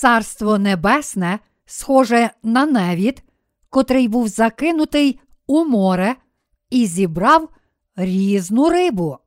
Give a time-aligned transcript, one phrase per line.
[0.00, 3.22] Царство Небесне схоже на невід,
[3.70, 6.16] котрий був закинутий у море
[6.70, 7.48] і зібрав
[7.96, 9.18] різну рибу.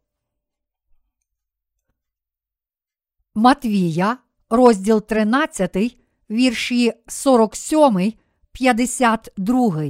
[3.35, 4.17] Матвія,
[4.49, 5.97] розділ 13,
[6.29, 8.13] вірші 47,
[8.51, 9.83] 52.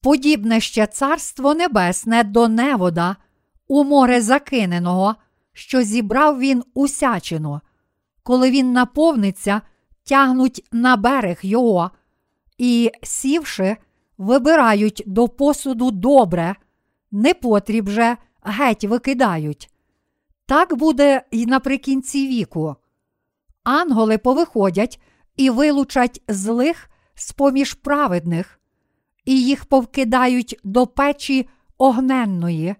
[0.00, 3.16] Подібне ще царство небесне до невода,
[3.66, 5.14] у море закиненого,
[5.52, 7.60] що зібрав він усячину.
[8.24, 9.60] Коли він наповниться,
[10.04, 11.90] тягнуть на берег його,
[12.58, 13.76] і, сівши,
[14.18, 16.56] вибирають до посуду добре,
[17.10, 19.70] непотріб же геть викидають.
[20.46, 22.76] Так буде й наприкінці віку.
[23.64, 25.00] Анголи повиходять
[25.36, 28.60] і вилучать злих з поміж праведних,
[29.24, 32.74] і їх повкидають до печі огненної,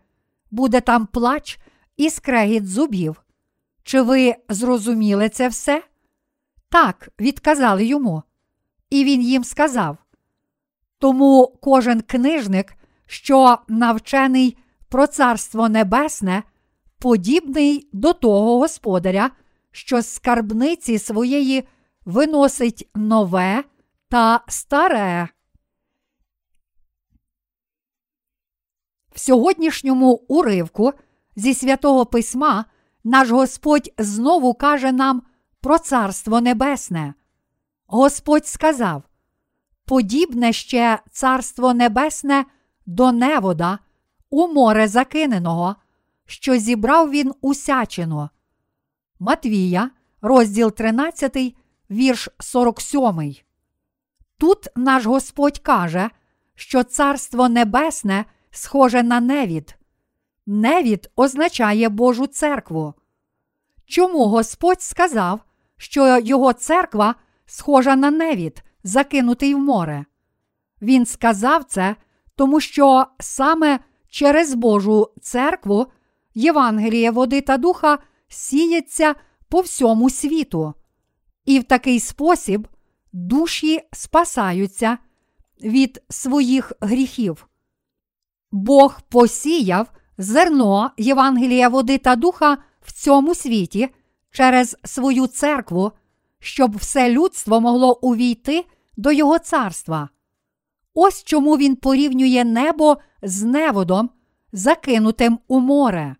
[0.50, 1.58] буде там плач
[1.96, 3.23] і скрегіт зубів.
[3.84, 5.82] Чи ви зрозуміли це все?
[6.68, 8.22] Так, відказали йому.
[8.90, 9.96] І він їм сказав.
[10.98, 12.74] Тому кожен книжник,
[13.06, 14.56] що навчений
[14.88, 16.42] про Царство Небесне,
[16.98, 19.30] подібний до того господаря,
[19.70, 21.64] що з скарбниці своєї
[22.04, 23.64] виносить нове
[24.08, 25.28] та старе.
[29.12, 30.92] В сьогоднішньому уривку
[31.36, 32.64] зі святого письма
[33.04, 35.22] наш Господь знову каже нам
[35.60, 37.14] про Царство Небесне.
[37.86, 39.02] Господь сказав:
[39.84, 42.44] Подібне ще Царство Небесне
[42.86, 43.78] до невода,
[44.30, 45.76] у море закиненого,
[46.26, 48.28] що зібрав він усячину.
[49.18, 49.90] Матвія,
[50.22, 51.56] розділ 13,
[51.90, 53.34] вірш 47.
[54.38, 56.10] Тут наш Господь каже,
[56.54, 59.76] що Царство Небесне схоже на невід.
[60.46, 62.94] Невід означає Божу церкву.
[63.86, 65.40] Чому Господь сказав,
[65.76, 67.14] що його церква
[67.46, 70.04] схожа на невід, закинутий в море?
[70.82, 71.96] Він сказав це,
[72.36, 75.86] тому що саме через Божу церкву
[76.34, 79.14] Євангеліє води та духа сіється
[79.48, 80.74] по всьому світу,
[81.44, 82.68] і в такий спосіб
[83.12, 84.98] душі спасаються
[85.60, 87.48] від своїх гріхів.
[88.52, 93.88] Бог посіяв зерно Євангелія води та духа в цьому світі
[94.30, 95.92] через свою церкву,
[96.38, 98.64] щоб все людство могло увійти
[98.96, 100.08] до Його царства.
[100.94, 104.10] Ось чому він порівнює небо з неводом,
[104.52, 106.16] закинутим у море.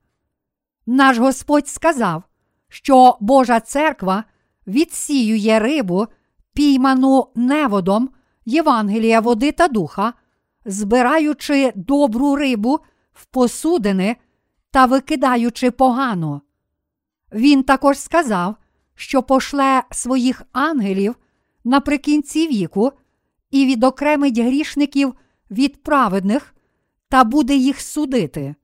[0.86, 2.22] Наш Господь сказав,
[2.68, 4.24] що Божа церква
[4.66, 6.06] відсіює рибу,
[6.54, 8.10] пійману неводом
[8.44, 10.12] Євангелія води та духа,
[10.64, 12.80] збираючи добру рибу
[13.14, 14.16] в посудини
[14.70, 16.40] та викидаючи погану.
[17.32, 18.56] Він також сказав,
[18.94, 21.16] що пошле своїх ангелів
[21.64, 22.92] наприкінці віку
[23.50, 25.14] і відокремить грішників
[25.50, 26.54] від праведних
[27.08, 28.54] та буде їх судити.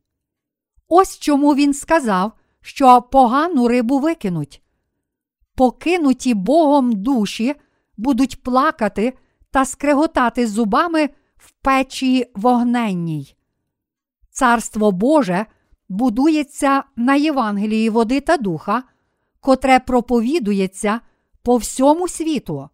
[0.88, 4.62] Ось чому він сказав, що погану рибу викинуть.
[5.54, 7.54] Покинуті Богом душі
[7.96, 9.14] будуть плакати
[9.50, 13.36] та скреготати зубами в печі вогненній.
[14.40, 15.46] Царство Боже
[15.88, 18.82] будується на Євангелії води та духа,
[19.40, 21.00] котре проповідується
[21.42, 22.68] по всьому світу.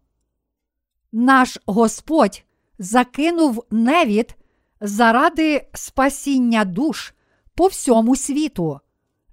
[1.11, 2.43] Наш Господь
[2.79, 4.35] закинув невід
[4.81, 7.13] заради спасіння душ
[7.55, 8.79] по всьому світу,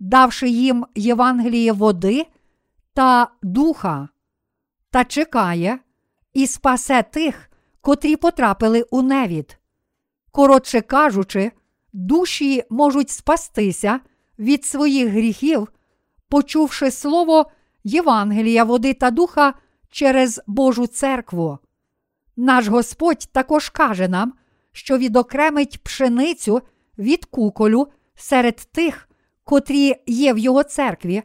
[0.01, 2.27] давши їм Євангеліє води
[2.95, 4.09] та духа,
[4.91, 5.78] та чекає
[6.33, 9.59] і спасе тих, котрі потрапили у невід.
[10.31, 11.53] Коротше кажучи,
[11.94, 14.00] душі можуть спастися
[14.38, 15.72] від своїх гріхів,
[16.28, 17.51] почувши слово
[17.84, 19.54] Євангелія води та духа
[19.91, 21.59] через Божу церкву.
[22.36, 24.33] Наш Господь також каже нам,
[24.72, 26.60] що відокремить пшеницю
[26.98, 29.09] від куколю серед тих,
[29.45, 31.22] котрі є в його церкві,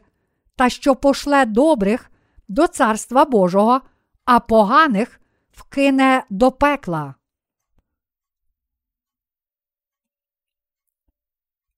[0.56, 2.10] та що пошле добрих
[2.48, 3.80] до Царства Божого,
[4.24, 5.20] а поганих
[5.52, 7.14] вкине до пекла.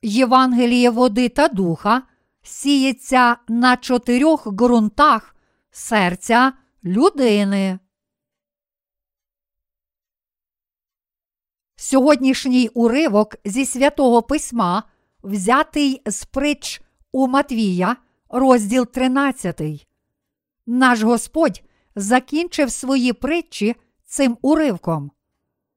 [0.03, 2.03] Євангеліє води та духа
[2.43, 5.37] сіється на чотирьох ґрунтах
[5.71, 6.53] серця
[6.85, 7.79] людини.
[11.77, 14.83] Сьогоднішній уривок зі святого письма
[15.23, 16.83] взятий з притч
[17.13, 17.97] у Матвія,
[18.29, 19.87] розділ 13.
[20.67, 21.63] Наш Господь
[21.97, 25.11] закінчив свої притчі цим уривком.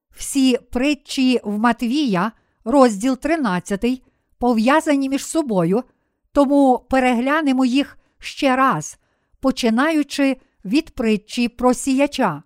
[0.10, 2.32] Всі притчі в Матвія,
[2.64, 4.04] розділ 13,
[4.40, 5.84] пов'язані між собою,
[6.32, 8.98] тому переглянемо їх ще раз,
[9.40, 12.44] починаючи від притчі про сіяча.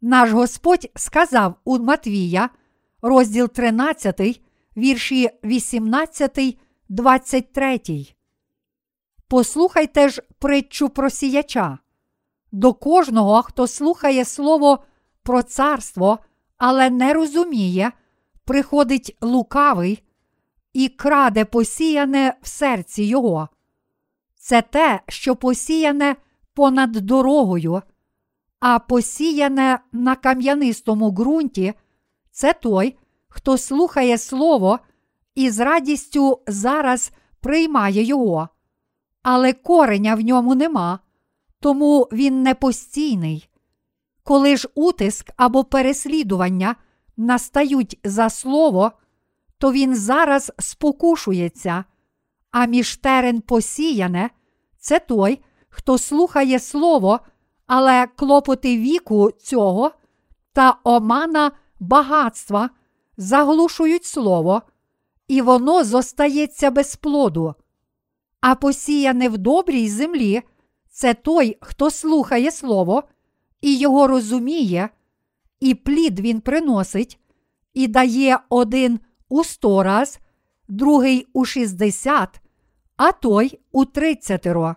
[0.00, 2.50] Наш Господь сказав у Матвія,
[3.02, 4.40] розділ 13,
[4.76, 6.58] вірші 18,
[6.88, 7.80] 23.
[9.28, 11.78] Послухайте ж притчу про сіяча.
[12.52, 14.84] До кожного, хто слухає слово
[15.22, 16.18] про царство,
[16.58, 17.92] але не розуміє,
[18.44, 20.02] приходить лукавий
[20.76, 23.48] і краде посіяне в серці його.
[24.34, 26.16] Це те, що посіяне
[26.54, 27.82] понад дорогою,
[28.60, 31.74] а посіяне на кам'янистому ґрунті
[32.30, 32.96] це той,
[33.28, 34.78] хто слухає слово
[35.34, 38.48] і з радістю зараз приймає його,
[39.22, 40.98] але кореня в ньому нема,
[41.60, 43.48] тому він не постійний.
[44.22, 46.76] Коли ж утиск або переслідування
[47.16, 48.92] настають за слово,
[49.58, 51.84] то він зараз спокушується,
[52.50, 54.30] а між терен посіяне
[54.78, 57.20] це той, хто слухає слово,
[57.66, 59.90] але клопоти віку цього
[60.52, 62.70] та омана багатства
[63.16, 64.62] заглушують слово,
[65.28, 67.54] і воно зостається без плоду.
[68.40, 70.42] А посіяне в добрій землі
[70.90, 73.02] це той, хто слухає слово
[73.60, 74.88] і його розуміє,
[75.60, 77.18] і плід він приносить,
[77.74, 80.20] і дає один у сто раз,
[80.68, 82.40] другий у шістдесят,
[82.96, 84.76] а той у тридцятеро.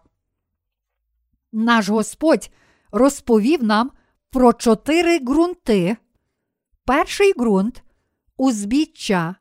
[1.51, 2.51] Наш Господь
[2.91, 3.91] розповів нам
[4.29, 5.97] про чотири ґрунти.
[6.85, 7.83] Перший ґрунт
[8.37, 9.35] узбіччя,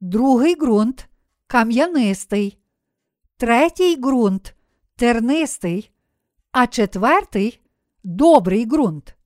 [0.00, 1.08] другий ґрунт
[1.46, 2.58] кам'янистий,
[3.36, 4.54] третій ґрунт
[4.96, 5.92] тернистий,
[6.52, 7.60] а четвертий
[8.04, 9.16] добрий ґрунт.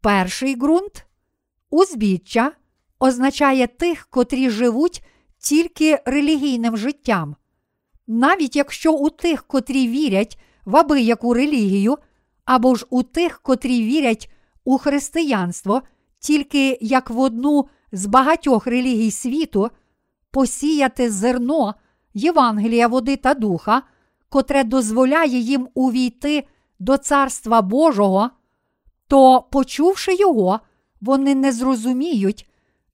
[0.00, 1.06] Перший ґрунт
[1.70, 2.52] узбіччя
[3.00, 5.04] означає тих, котрі живуть
[5.38, 7.36] тільки релігійним життям.
[8.06, 11.98] Навіть якщо у тих, котрі вірять в абияку релігію,
[12.44, 14.32] або ж у тих, котрі вірять
[14.64, 15.82] у християнство
[16.18, 19.70] тільки як в одну з багатьох релігій світу,
[20.30, 21.74] посіяти зерно
[22.14, 23.82] Євангелія води та духа,
[24.28, 26.46] котре дозволяє їм увійти
[26.78, 28.30] до Царства Божого,
[29.08, 30.60] то, почувши його,
[31.00, 32.49] вони не зрозуміють,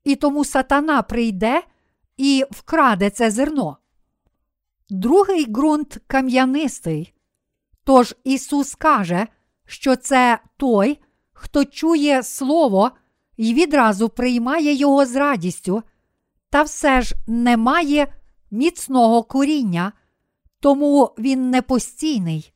[0.06, 1.62] і тому сатана прийде
[2.16, 3.76] і вкраде це зерно.
[4.90, 7.14] Другий ґрунт кам'янистий.
[7.84, 9.26] Тож Ісус каже,
[9.64, 10.98] що це той,
[11.32, 12.90] хто чує Слово
[13.36, 15.82] і відразу приймає його з радістю,
[16.50, 18.14] та все ж не має
[18.50, 19.92] міцного коріння,
[20.60, 22.52] тому він не постійний.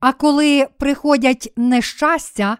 [0.00, 2.58] А коли приходять нещастя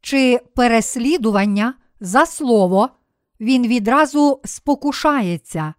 [0.00, 2.90] чи переслідування за слово,
[3.40, 5.74] він відразу спокушається.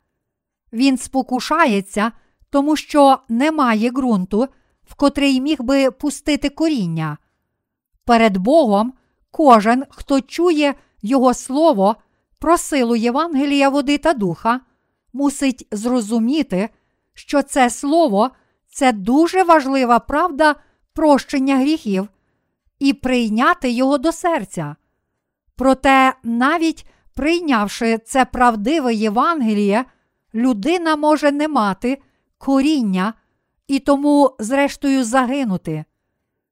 [0.73, 2.11] Він спокушається,
[2.49, 4.47] тому що немає ґрунту,
[4.83, 7.17] в котрий міг би пустити коріння.
[8.05, 8.93] Перед Богом
[9.31, 11.95] кожен, хто чує Його Слово
[12.39, 14.61] про силу Євангелія води та духа,
[15.13, 16.69] мусить зрозуміти,
[17.13, 18.31] що це слово
[18.67, 20.55] це дуже важлива правда
[20.93, 22.07] прощення гріхів
[22.79, 24.75] і прийняти його до серця.
[25.55, 26.85] Проте, навіть
[27.21, 29.85] прийнявши це правдиве Євангеліє,
[30.33, 32.01] людина може не мати
[32.37, 33.13] коріння
[33.67, 35.85] і тому, зрештою, загинути.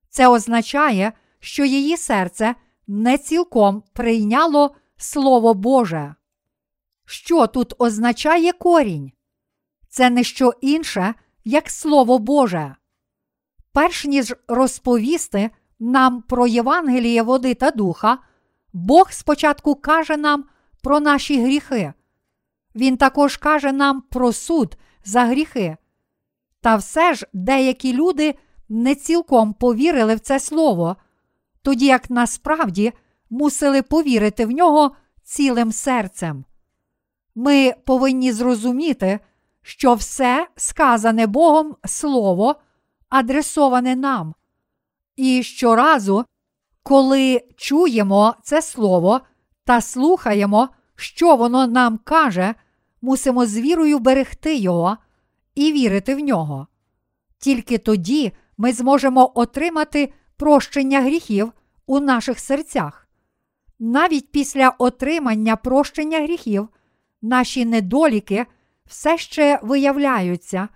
[0.10, 2.56] Це означає, що її серце
[2.88, 6.16] не цілком прийняло Слово Боже.
[7.06, 9.12] Що тут означає корінь?
[9.90, 11.14] Це не що інше,
[11.46, 12.76] як Слово Боже.
[13.74, 15.50] Перш ніж розповісти
[15.80, 18.18] нам про Євангеліє води та духа,
[18.74, 20.46] Бог спочатку каже нам
[20.82, 21.94] про наші гріхи.
[22.76, 25.78] Він також каже нам про суд за гріхи.
[26.62, 28.36] Та все ж деякі люди
[28.70, 30.96] не цілком повірили в це слово,
[31.62, 32.94] тоді як насправді
[33.30, 34.92] мусили повірити в нього
[35.24, 36.46] цілим серцем.
[37.36, 39.20] Ми повинні зрозуміти,
[39.62, 42.56] що все сказане Богом Слово
[43.10, 44.36] адресоване нам.
[45.16, 46.26] І щоразу,
[46.84, 49.22] коли чуємо це слово
[49.70, 52.56] та слухаємо, що воно нам каже,
[53.02, 54.98] мусимо з вірою берегти його
[55.56, 56.68] і вірити в нього.
[57.40, 61.52] Тільки тоді ми зможемо отримати прощення гріхів
[61.86, 63.08] у наших серцях.
[63.80, 66.70] Навіть після отримання прощення гріхів
[67.22, 68.46] наші недоліки
[68.86, 70.68] все ще виявляються,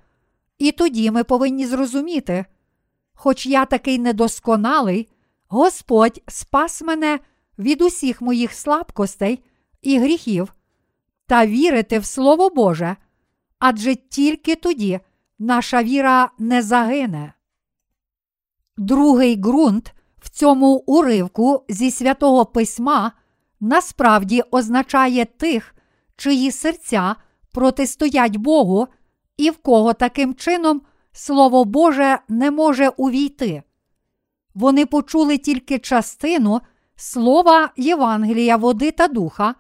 [0.58, 2.46] і тоді ми повинні зрозуміти,
[3.14, 5.10] хоч я такий недосконалий,
[5.48, 7.20] Господь спас мене
[7.60, 9.44] від усіх моїх слабкостей
[9.82, 10.54] і гріхів
[11.28, 12.96] та вірити в Слово Боже,
[13.60, 15.00] адже тільки тоді
[15.40, 17.34] наша віра не загине.
[18.78, 23.12] Другий ґрунт в цьому уривку зі святого письма
[23.60, 25.76] насправді означає тих,
[26.16, 27.16] чиї серця
[27.52, 28.88] протистоять Богу,
[29.38, 30.82] і в кого таким чином
[31.12, 33.64] Слово Боже не може увійти.
[34.56, 36.62] Вони почули тільки частину
[36.96, 39.56] слова Євангелія, води та духа,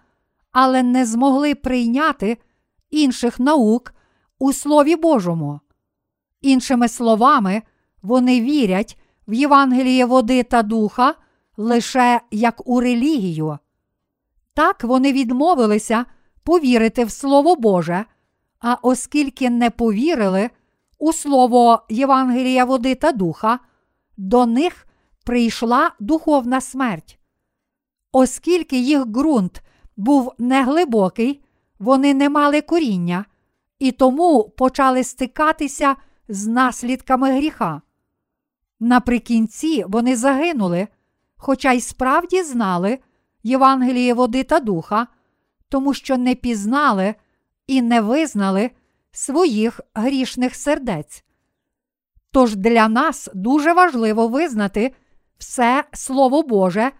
[0.52, 2.38] але не змогли прийняти
[2.90, 3.94] інших наук
[4.40, 5.60] у Слові Божому.
[6.42, 7.62] Іншими словами,
[8.02, 8.98] вони вірять
[9.28, 11.16] в Євангеліє води та духа
[11.58, 13.58] лише як у релігію.
[14.54, 16.06] Так вони відмовилися
[16.44, 18.06] повірити в Слово Боже,
[18.60, 20.50] а оскільки не повірили
[21.00, 23.60] у Слово Євангелія води та духа,
[24.18, 24.88] до них
[25.26, 27.20] прийшла духовна смерть.
[28.16, 29.64] Оскільки їх ґрунт
[29.98, 31.44] був неглибокий,
[31.80, 33.26] вони не мали коріння
[33.80, 35.96] і тому почали стикатися
[36.28, 37.82] з наслідками гріха.
[38.80, 40.88] Наприкінці вони загинули,
[41.36, 43.00] хоча й справді знали
[43.44, 45.08] Євангеліє води та духа,
[45.70, 47.16] тому що не пізнали
[47.68, 48.72] і не визнали
[49.12, 51.24] своїх грішних сердець.
[52.32, 54.94] Тож для нас дуже важливо визнати
[55.38, 56.92] все Слово Боже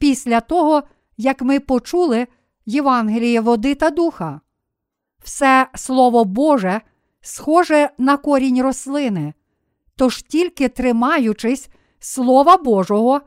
[0.00, 0.82] після того,
[1.16, 2.26] як ми почули
[2.66, 4.40] Євангеліє води та духа.
[5.22, 6.80] Все Слово Боже
[7.20, 9.34] схоже на корінь рослини,
[9.96, 13.20] тож тільки тримаючись Слова Божого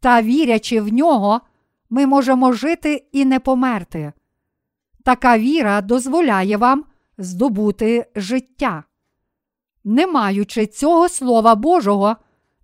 [0.00, 1.40] та вірячи в нього,
[1.90, 4.12] ми можемо жити і не померти.
[5.04, 6.84] Така віра дозволяє вам
[7.18, 8.84] здобути життя.
[9.84, 12.16] Не маючи цього Слова Божого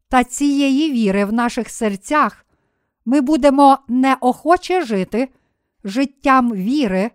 [0.09, 2.45] та цієї віри в наших серцях,
[3.05, 5.29] ми будемо неохоче жити
[5.85, 7.11] життям віри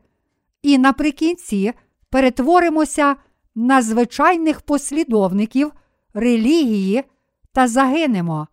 [0.61, 1.73] і наприкінці
[2.09, 3.15] перетворимося
[3.55, 5.71] на звичайних послідовників
[6.13, 7.03] релігії
[7.53, 8.47] та загинемо.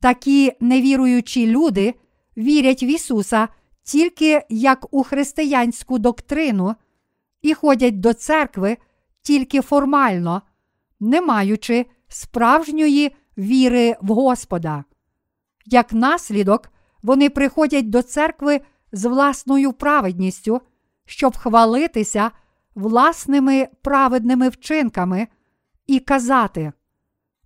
[0.00, 1.94] Такі невіруючі люди
[2.36, 3.48] вірять в Ісуса
[3.82, 6.74] тільки як у християнську доктрину
[7.42, 8.76] і ходять до церкви
[9.22, 10.42] тільки формально,
[11.00, 14.84] не маючи справжньої віри в Господа.
[15.70, 16.72] Як наслідок,
[17.02, 18.60] вони приходять до церкви
[18.92, 20.60] з власною праведністю,
[21.06, 22.30] щоб хвалитися
[22.74, 25.28] власними праведними вчинками
[25.86, 26.72] і казати: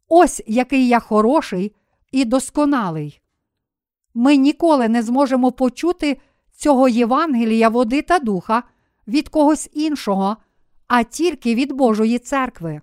[0.09, 1.75] Ось який я хороший
[2.13, 3.21] і досконалий.
[4.15, 6.21] Ми ніколи не зможемо почути
[6.57, 8.63] цього Євангелія води та духа
[9.09, 10.37] від когось іншого,
[10.87, 12.81] а тільки від Божої церкви.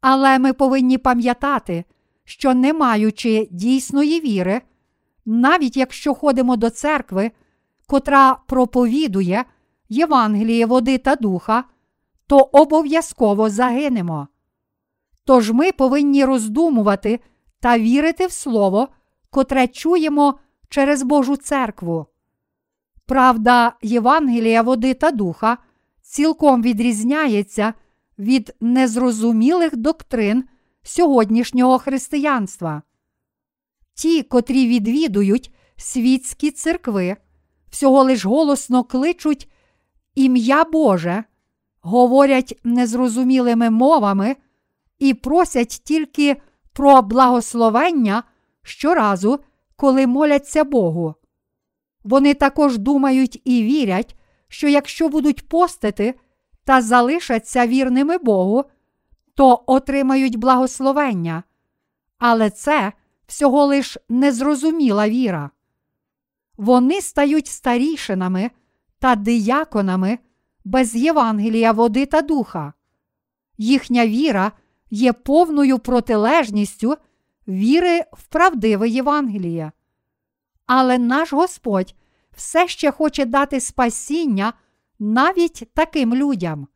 [0.00, 1.84] Але ми повинні пам'ятати,
[2.30, 4.62] що не маючи дійсної віри,
[5.26, 7.30] навіть якщо ходимо до церкви,
[7.86, 9.44] котра проповідує
[9.88, 11.64] Євангеліє води та духа,
[12.26, 14.28] то обов'язково загинемо.
[15.24, 17.20] Тож ми повинні роздумувати
[17.60, 18.88] та вірити в Слово,
[19.30, 22.06] котре чуємо через Божу церкву.
[23.06, 25.58] Правда, Євангелія води та духа
[26.02, 27.74] цілком відрізняється
[28.18, 30.44] від незрозумілих доктрин
[30.82, 32.82] сьогоднішнього християнства.
[33.94, 37.16] Ті, котрі відвідують світські церкви,
[37.70, 39.50] всього лиш голосно кличуть
[40.14, 41.24] ім'я Боже,
[41.80, 44.36] говорять незрозумілими мовами
[44.98, 46.36] і просять тільки
[46.72, 48.22] про благословення
[48.62, 49.40] щоразу,
[49.76, 51.14] коли моляться Богу.
[52.04, 54.16] Вони також думають і вірять,
[54.48, 56.14] що якщо будуть постити
[56.64, 58.64] та залишаться вірними Богу,
[59.40, 61.42] то отримають благословення.
[62.18, 62.92] Але це
[63.26, 65.50] всього лиш незрозуміла віра.
[66.56, 68.50] Вони стають старішинами
[68.98, 70.18] та дияконами
[70.64, 72.72] без Євангелія води та духа.
[73.58, 74.52] Їхня віра
[74.90, 76.96] є повною протилежністю
[77.48, 79.72] віри в правдиве Євангеліє.
[80.66, 81.94] Але наш Господь
[82.32, 84.52] все ще хоче дати спасіння
[84.98, 86.68] навіть таким людям.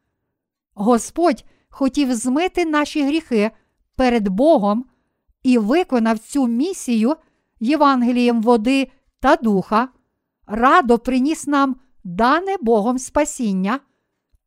[0.75, 1.45] Господь
[1.75, 3.51] хотів змити наші гріхи
[3.97, 4.85] перед Богом
[5.43, 7.17] і виконав цю місію
[7.61, 8.91] Євангелієм води
[9.21, 9.89] та духа,
[10.47, 13.81] радо приніс нам дане Богом спасіння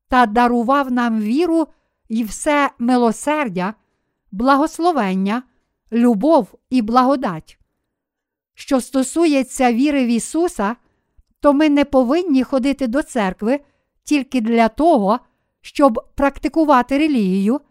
[0.07, 1.67] та дарував нам віру
[2.09, 3.73] і все милосердя,
[4.31, 5.43] благословення,
[5.91, 7.59] любов і благодать.
[8.53, 10.75] Що стосується віри в Ісуса,
[11.39, 13.59] то ми не повинні ходити до церкви
[14.03, 15.19] тільки для того,
[15.67, 17.61] щоб практикувати релігію,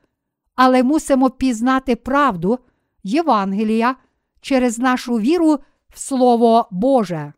[0.54, 2.58] але мусимо пізнати правду
[3.02, 3.96] Євангелія
[4.40, 7.32] через нашу віру в Слово Боже.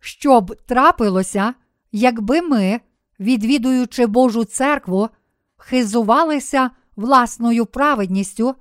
[0.00, 1.54] Щоб трапилося,
[1.92, 2.80] якби ми,
[3.20, 5.08] відвідуючи Божу церкву,
[5.56, 8.54] хизувалися власною праведністю,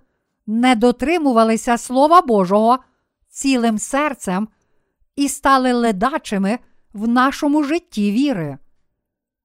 [0.47, 2.79] не дотримувалися Слова Божого
[3.29, 4.47] цілим серцем
[5.15, 6.59] і стали ледачими
[6.93, 8.57] в нашому житті віри.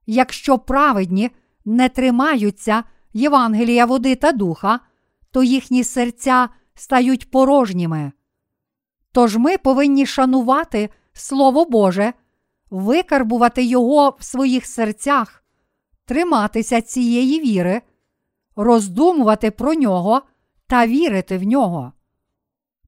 [0.06, 1.30] Якщо праведні
[1.68, 4.80] не тримаються Євангелія води та духа,
[5.30, 8.12] то їхні серця стають порожніми.
[9.12, 12.12] Тож ми повинні шанувати Слово Боже,
[12.70, 15.44] викарбувати його в своїх серцях,
[16.04, 17.82] триматися цієї віри,
[18.56, 20.22] роздумувати про нього
[20.66, 21.92] та вірити в нього.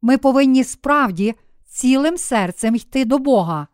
[0.03, 1.35] Ми повинні справді
[1.67, 3.67] цілим серцем йти до Бога,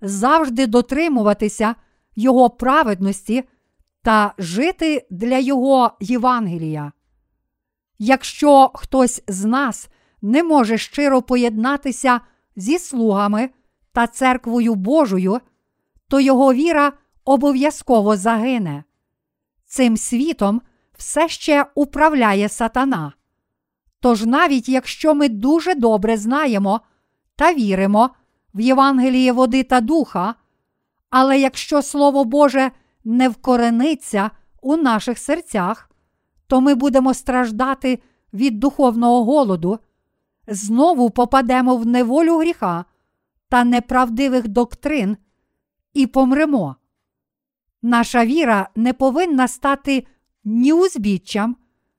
[0.00, 1.74] завжди дотримуватися
[2.16, 3.44] Його праведності
[4.04, 6.92] та жити для Його Євангелія.
[7.98, 9.88] Якщо хтось з нас
[10.22, 12.20] не може щиро поєднатися
[12.56, 13.50] зі слугами
[13.92, 15.40] та церквою Божою,
[16.08, 16.92] то його віра
[17.24, 18.84] обов'язково загине.
[19.66, 20.62] Цим світом
[20.98, 23.12] все ще управляє сатана.
[24.00, 26.80] Тож навіть якщо ми дуже добре знаємо
[27.36, 28.10] та віримо
[28.54, 30.34] в Євангеліє води та духа,
[31.10, 32.70] але якщо Слово Боже
[33.04, 34.30] не вкорениться
[34.62, 35.90] у наших серцях,
[36.46, 37.98] то ми будемо страждати
[38.34, 39.78] від духовного голоду,
[40.46, 42.84] знову попадемо в неволю гріха
[43.48, 45.16] та неправдивих доктрин
[45.94, 46.76] і помремо.
[47.82, 50.06] Наша віра не повинна стати
[50.44, 51.56] ні узбіччям,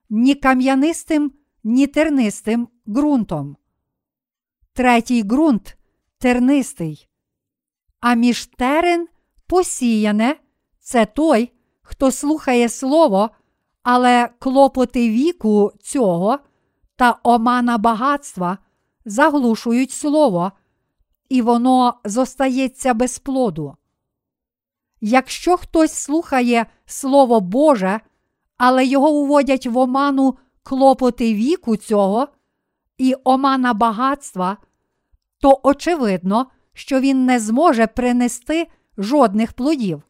[0.10, 1.32] ні кам'янистим,
[1.64, 3.58] ні тернистим ґрунтом.
[4.74, 5.78] Третій ґрунт
[6.18, 7.10] тернистий.
[8.00, 9.08] А між терен
[9.48, 10.36] посіяне
[10.86, 11.52] це той,
[11.82, 13.30] хто слухає слово,
[13.84, 16.40] але клопоти віку цього
[16.96, 18.58] та омана багатства
[19.06, 20.52] заглушують слово,
[21.30, 23.76] і воно зостається без плоду.
[25.02, 28.00] Якщо хтось слухає Слово Боже,
[28.58, 32.28] але його уводять в оману клопоти віку цього
[32.98, 34.58] і омана багатства,
[35.40, 38.68] то очевидно, що він не зможе принести
[38.98, 40.04] жодних плодів.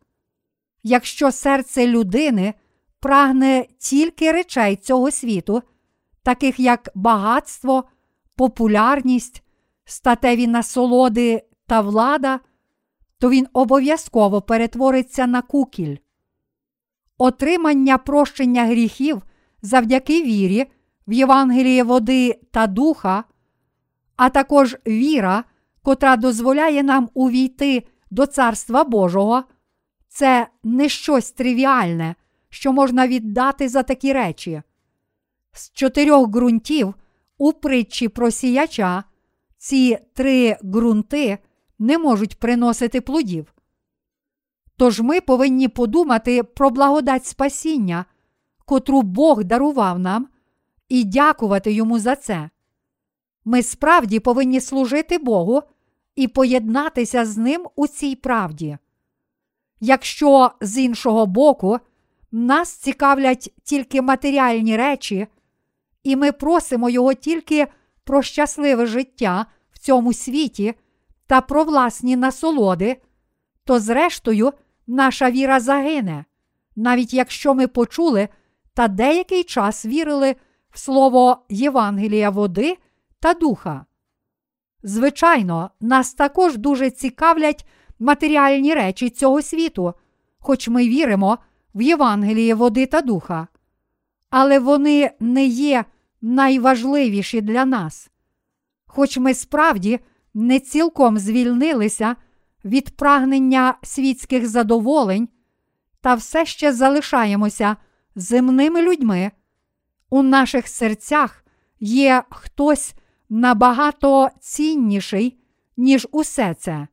[0.88, 2.54] Якщо серце людини
[3.00, 5.64] прагне тільки речей цього світу,
[6.24, 7.84] таких як багатство,
[8.36, 9.44] популярність,
[9.86, 12.40] статеві насолоди та влада,
[13.20, 15.98] то він обов'язково перетвориться на кукіль.
[17.18, 19.22] Отримання прощення гріхів
[19.62, 20.66] завдяки вірі
[21.08, 23.24] в Євангеліє води та духа,
[24.16, 25.44] а також віра,
[25.82, 29.44] котра дозволяє нам увійти до Царства Божого,
[30.16, 32.16] це не щось тривіальне,
[32.50, 34.62] що можна віддати за такі речі.
[35.52, 36.94] З чотирьох ґрунтів
[37.38, 39.04] у притчі про сіяча
[39.58, 41.38] ці три ґрунти
[41.80, 43.54] не можуть приносити плодів.
[44.78, 48.06] Тож ми повинні подумати про благодать спасіння,
[48.66, 50.28] котру Бог дарував нам,
[50.90, 52.50] і дякувати йому за це.
[53.46, 55.64] Ми справді повинні служити Богу
[56.16, 58.78] і поєднатися з ним у цій правді.
[59.80, 61.80] Якщо з іншого боку
[62.32, 65.28] нас цікавлять тільки матеріальні речі,
[66.04, 67.68] і ми просимо Його тільки
[68.04, 70.74] про щасливе життя в цьому світі
[71.28, 73.02] та про власні насолоди,
[73.64, 74.54] то, зрештою,
[74.88, 76.26] наша віра загине,
[76.76, 78.30] навіть якщо ми почули
[78.74, 80.36] та деякий час вірили
[80.72, 82.78] в слово Євангелія води
[83.20, 83.86] та духа.
[84.84, 87.66] Звичайно, нас також дуже цікавлять
[88.00, 89.94] матеріальні речі цього світу,
[90.40, 91.38] хоч ми віримо
[91.76, 93.48] в Євангеліє води та духа.
[94.30, 95.86] Але вони не є
[96.22, 98.10] найважливіші для нас.
[98.86, 100.00] Хоч ми справді
[100.34, 102.16] не цілком звільнилися
[102.66, 105.30] від прагнення світських задоволень
[106.02, 107.76] та все ще залишаємося
[108.16, 109.32] земними людьми,
[110.10, 111.46] у наших серцях
[111.80, 112.94] є хтось
[113.30, 115.38] набагато цінніший,
[115.78, 116.88] ніж усе це.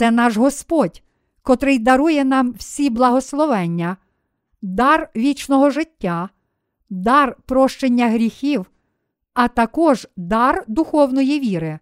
[0.00, 1.02] Це наш Господь,
[1.42, 3.96] котрий дарує нам всі благословення,
[4.62, 6.28] дар вічного життя,
[6.90, 8.70] дар прощення гріхів,
[9.34, 11.78] а також дар духовної віри.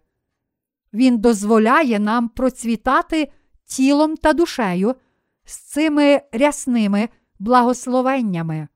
[0.93, 3.31] Він дозволяє нам процвітати
[3.65, 4.95] тілом та душею
[5.45, 8.67] з цими рясними благословеннями.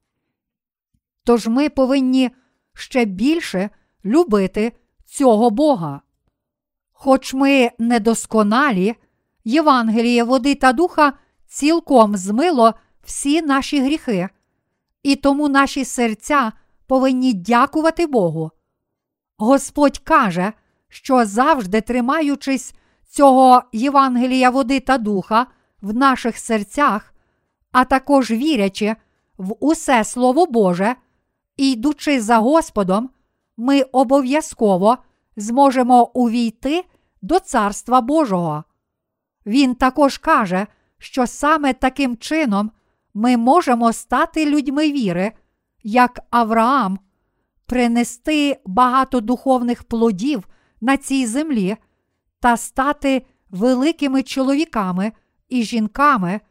[1.23, 2.31] Тож ми повинні
[2.73, 3.69] ще більше
[4.05, 4.71] любити
[5.05, 6.01] цього Бога.
[6.91, 8.95] Хоч ми недосконалі,
[9.43, 11.13] Євангеліє води та духа
[11.47, 14.29] цілком змило всі наші гріхи,
[15.03, 16.51] і тому наші серця
[16.87, 18.51] повинні дякувати Богу.
[19.37, 20.53] Господь каже,
[20.89, 22.73] що завжди тримаючись
[23.09, 25.47] цього Євангелія води та духа
[25.81, 27.13] в наших серцях,
[27.71, 28.95] а також вірячи
[29.37, 30.95] в усе Слово Боже
[31.57, 33.09] йдучи за Господом,
[33.57, 34.97] ми обов'язково
[35.35, 36.85] зможемо увійти
[37.21, 38.63] до Царства Божого.
[39.45, 42.71] Він також каже, що саме таким чином
[43.13, 45.31] ми можемо стати людьми віри,
[45.83, 46.99] як Авраам,
[47.65, 50.47] принести багато духовних плодів
[50.81, 51.77] на цій землі
[52.39, 55.11] та стати великими чоловіками
[55.49, 56.41] і жінками,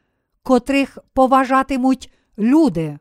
[0.42, 2.98] котрих поважатимуть люди.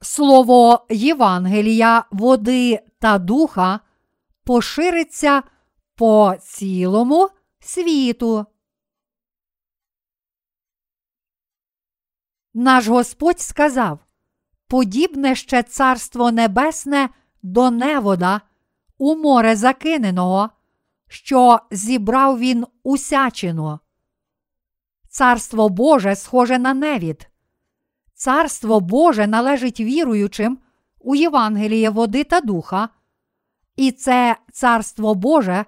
[0.00, 3.80] Слово Євангелія, води та духа
[4.44, 5.42] пошириться
[5.94, 7.28] по цілому
[7.60, 8.46] світу.
[12.54, 13.98] Наш Господь сказав
[14.70, 17.08] подібне ще царство небесне
[17.42, 18.40] до невода,
[18.98, 20.50] у море закиненого,
[21.08, 23.78] що зібрав він усячину.
[25.08, 27.30] Царство Боже схоже на невід.
[28.14, 30.58] Царство Боже належить віруючим
[30.98, 32.88] у Євангеліє води та духа,
[33.76, 35.64] і це царство Боже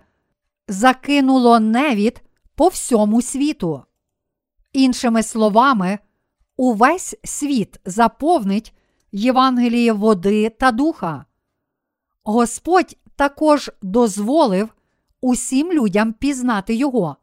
[0.69, 2.23] закинуло невід
[2.55, 3.83] по всьому світу.
[4.73, 5.99] Іншими словами,
[6.57, 8.75] увесь світ заповнить
[9.13, 11.25] Євангеліє води та духа.
[12.25, 14.69] Господь також дозволив
[15.21, 17.17] усім людям пізнати Його.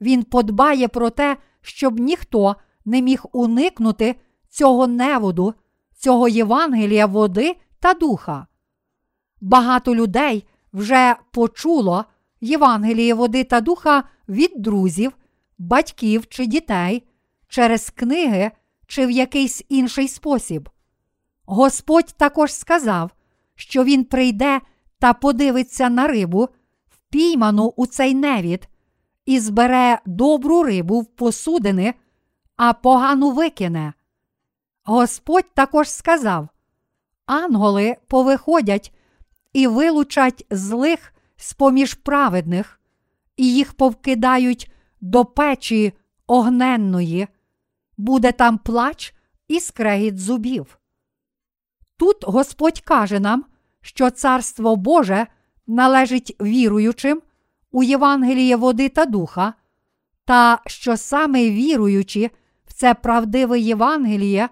[0.00, 4.14] Він подбає про те, щоб ніхто не міг уникнути
[4.48, 5.54] цього неводу,
[5.96, 8.46] цього Євангелія води та духа.
[9.44, 12.04] Багато людей вже почуло
[12.40, 15.12] Євангеліє води та духа від друзів,
[15.58, 17.06] батьків чи дітей
[17.48, 18.50] через книги
[18.86, 20.68] чи в якийсь інший спосіб.
[21.46, 23.10] Господь також сказав,
[23.54, 24.60] що Він прийде
[24.98, 26.48] та подивиться на рибу,
[26.88, 28.68] впійману у цей невід,
[29.26, 31.94] і збере добру рибу в посудини,
[32.56, 33.92] а погану викине.
[34.84, 36.48] Господь також сказав:
[37.26, 38.92] Анголи повиходять
[39.54, 42.80] і вилучать злих з поміж праведних,
[43.36, 45.92] і їх повкидають до печі
[46.26, 47.28] огненної,
[47.96, 49.14] буде там плач
[49.48, 50.78] і скрегіт зубів.
[51.96, 53.44] Тут Господь каже нам,
[53.80, 55.26] що Царство Боже
[55.66, 57.22] належить віруючим
[57.70, 59.54] у Євангеліє води та духа,
[60.24, 62.30] та що саме віруючі
[62.66, 64.48] в це правдиве Євангеліє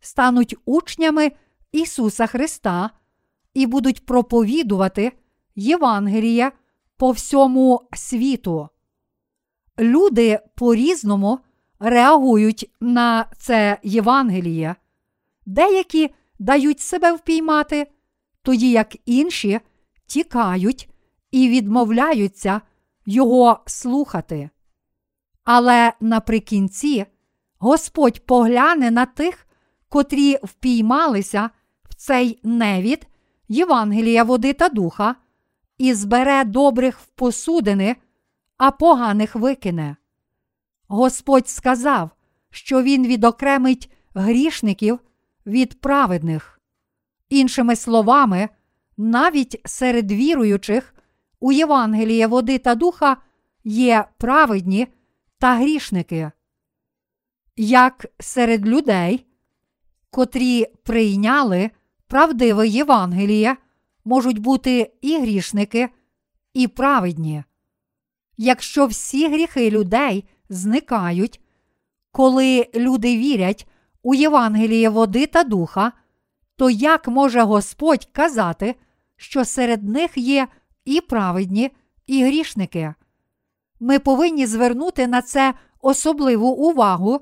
[0.00, 1.32] стануть учнями
[1.72, 2.90] Ісуса Христа
[3.56, 5.12] і будуть проповідувати
[5.54, 6.52] Євангеліє
[6.96, 8.68] по всьому світу.
[9.78, 11.38] Люди по різному
[11.78, 14.74] реагують на це Євангеліє.
[15.46, 17.86] Деякі дають себе впіймати,
[18.42, 19.60] тоді як інші
[20.06, 20.88] тікають
[21.30, 22.60] і відмовляються
[23.06, 24.50] його слухати.
[25.44, 27.06] Але наприкінці
[27.58, 29.46] Господь погляне на тих,
[29.88, 31.50] котрі впіймалися
[31.90, 33.06] в цей невід
[33.48, 35.16] Євангелія води та духа,
[35.78, 37.96] і збере добрих в посудини,
[38.56, 39.96] а поганих викине.
[40.88, 42.10] Господь сказав,
[42.50, 45.00] що Він відокремить грішників
[45.46, 46.60] від праведних.
[47.28, 48.48] Іншими словами,
[48.96, 50.94] навіть серед віруючих
[51.40, 53.16] у Євангеліє води та духа
[53.64, 54.86] є праведні
[55.38, 56.30] та грішники.
[57.56, 59.26] Як серед людей,
[60.10, 61.70] котрі прийняли
[62.08, 63.56] правдиве Євангеліє,
[64.04, 65.88] можуть бути і грішники,
[66.54, 67.44] і праведні.
[68.36, 71.40] Якщо всі гріхи людей зникають,
[72.12, 73.68] коли люди вірять
[74.02, 75.92] у Євангеліє води та духа,
[76.56, 78.74] то як може Господь казати,
[79.16, 80.48] що серед них є
[80.84, 81.70] і праведні,
[82.06, 82.94] і грішники?
[83.80, 87.20] Ми повинні звернути на це особливу увагу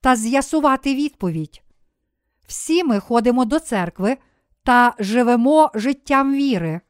[0.00, 1.62] та з'ясувати відповідь.
[2.46, 4.16] Всі ми ходимо до церкви
[4.66, 6.80] та живемо життям віри,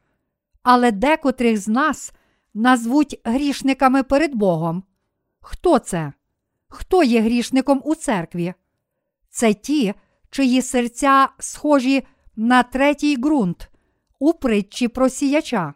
[0.62, 2.12] але декотрих з нас
[2.54, 4.82] назвуть грішниками перед Богом.
[5.40, 6.12] Хто це?
[6.68, 8.54] Хто є грішником у церкві?
[9.30, 9.94] Це ті,
[10.30, 13.70] чиї серця схожі на третій ґрунт
[14.18, 15.74] у притчі про сіяча.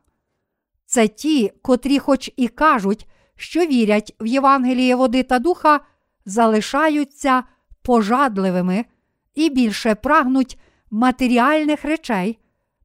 [0.87, 5.81] Це ті, котрі, хоч і кажуть, що вірять в Євангеліє води та духа,
[6.25, 7.43] залишаються
[7.83, 8.85] пожадливими
[9.35, 10.59] і більше прагнуть
[10.91, 12.39] матеріальних речей,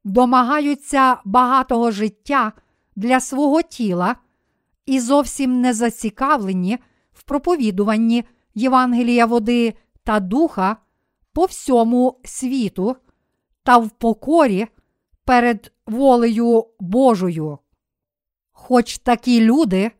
[0.04, 2.52] домагаються багатого життя
[2.96, 4.16] для свого тіла
[4.86, 6.78] і зовсім не зацікавлені
[7.12, 10.76] в проповідуванні Євангелія води та духа
[11.32, 12.96] по всьому світу
[13.62, 14.66] та в покорі
[15.24, 17.58] перед волею Божою.
[18.52, 19.90] Хоч такі люди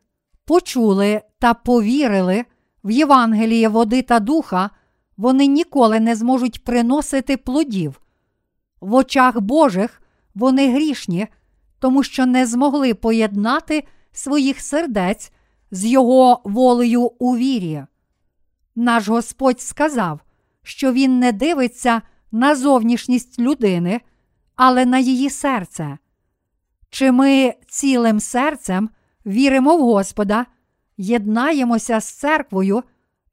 [0.45, 2.45] почули та повірили
[2.85, 4.71] в Євангеліє води та духа,
[5.17, 8.01] вони ніколи не зможуть приносити плодів.
[8.81, 10.03] В очах Божих
[10.35, 11.27] вони грішні,
[11.79, 15.33] тому що не змогли поєднати своїх сердець
[15.71, 17.85] з Його волею у вірі.
[18.77, 20.21] Наш Господь сказав,
[20.63, 22.03] що Він не дивиться
[22.33, 24.01] на зовнішність людини,
[24.57, 25.99] але на її серце.
[26.91, 28.91] Чи ми цілим серцем
[29.27, 30.47] віримо в Господа,
[30.97, 32.83] єднаємося з церквою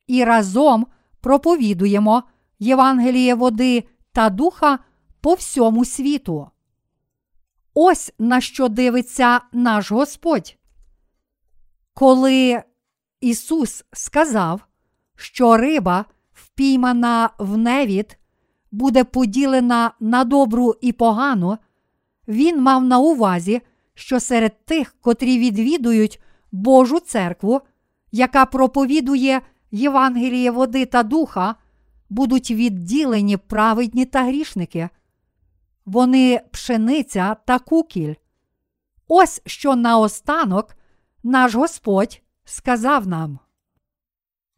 [0.08, 0.88] і разом
[1.24, 2.24] проповідуємо
[2.60, 4.80] Євангеліє води та духа
[5.22, 6.48] по всьому світу.
[7.74, 10.58] Ось на що дивиться наш Господь.
[11.94, 12.64] Коли
[13.22, 14.62] Ісус сказав,
[15.16, 18.18] що риба, впіймана в невід,
[18.72, 21.58] буде поділена на добру і погану,
[22.28, 23.62] Він мав на увазі,
[23.94, 27.62] що серед тих, котрі відвідують Божу церкву,
[28.12, 29.42] яка проповідує
[29.74, 31.56] Євангеліє води та духа,
[32.10, 34.90] будуть відділені праведні та грішники.
[35.86, 38.14] Вони пшениця та кукіль.
[39.08, 40.76] Ось що наостанок
[41.24, 43.40] наш Господь сказав нам.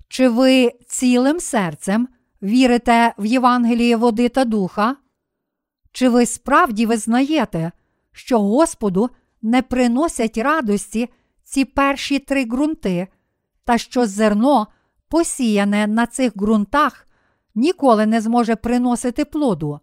[0.08, 2.08] Чи ви цілим серцем
[2.41, 4.95] вірите в Євангеліє води та духа?
[5.91, 7.71] Чи ви справді визнаєте,
[8.12, 9.10] що Господу
[9.41, 11.10] не приносять радості
[11.43, 13.08] ці перші три ґрунти,
[13.63, 14.67] та що зерно,
[15.10, 17.08] посіяне на цих ґрунтах,
[17.56, 19.80] ніколи не зможе приносити плоду?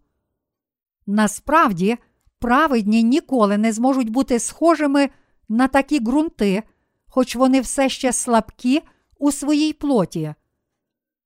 [1.07, 1.99] Насправді,
[2.39, 5.11] праведні ніколи не зможуть бути схожими
[5.49, 6.63] на такі ґрунти,
[7.07, 8.83] хоч вони все ще слабкі
[9.19, 10.35] у своїй плоті.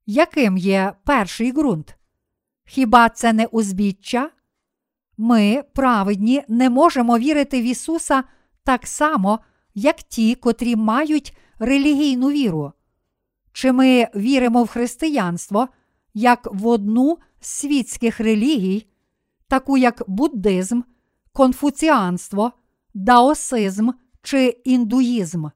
[0.06, 1.96] Яким є перший ґрунт?
[2.64, 4.30] Хіба це не узбіччя?
[5.16, 8.24] Ми, праведні, не можемо вірити в Ісуса
[8.64, 9.40] так само,
[9.74, 12.72] як ті, котрі мають релігійну віру.
[13.56, 15.68] Чи ми віримо в християнство
[16.14, 18.86] як в одну з світських релігій,
[19.48, 20.80] таку як буддизм,
[21.32, 22.52] конфуціанство,
[22.94, 23.90] даосизм
[24.22, 25.46] чи індуїзм?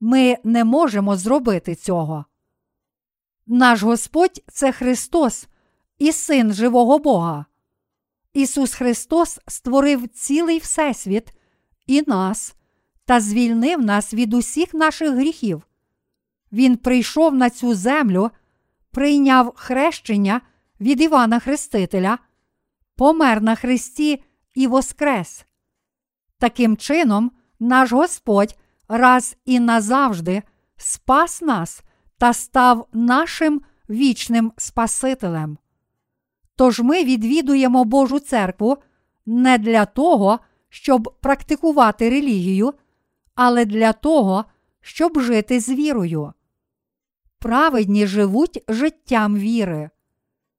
[0.00, 2.24] Ми не можемо зробити цього.
[3.46, 5.48] Наш Господь це Христос
[5.98, 7.46] і Син живого Бога.
[8.32, 11.32] Ісус Христос створив цілий Всесвіт
[11.86, 12.56] і нас
[13.04, 15.68] та звільнив нас від усіх наших гріхів.
[16.52, 18.30] Він прийшов на цю землю,
[18.90, 20.40] прийняв хрещення
[20.80, 22.18] від Івана Хрестителя,
[22.96, 24.22] помер на Христі
[24.54, 25.46] і воскрес.
[26.38, 27.30] Таким чином,
[27.60, 28.56] наш Господь
[28.88, 30.42] раз і назавжди
[30.76, 31.82] спас нас
[32.18, 35.58] та став нашим вічним Спасителем.
[36.56, 38.76] Тож ми відвідуємо Божу церкву
[39.26, 42.74] не для того, щоб практикувати релігію,
[43.34, 44.44] але для того,
[44.80, 46.32] щоб жити з вірою.
[47.38, 49.90] Праведні живуть життям віри.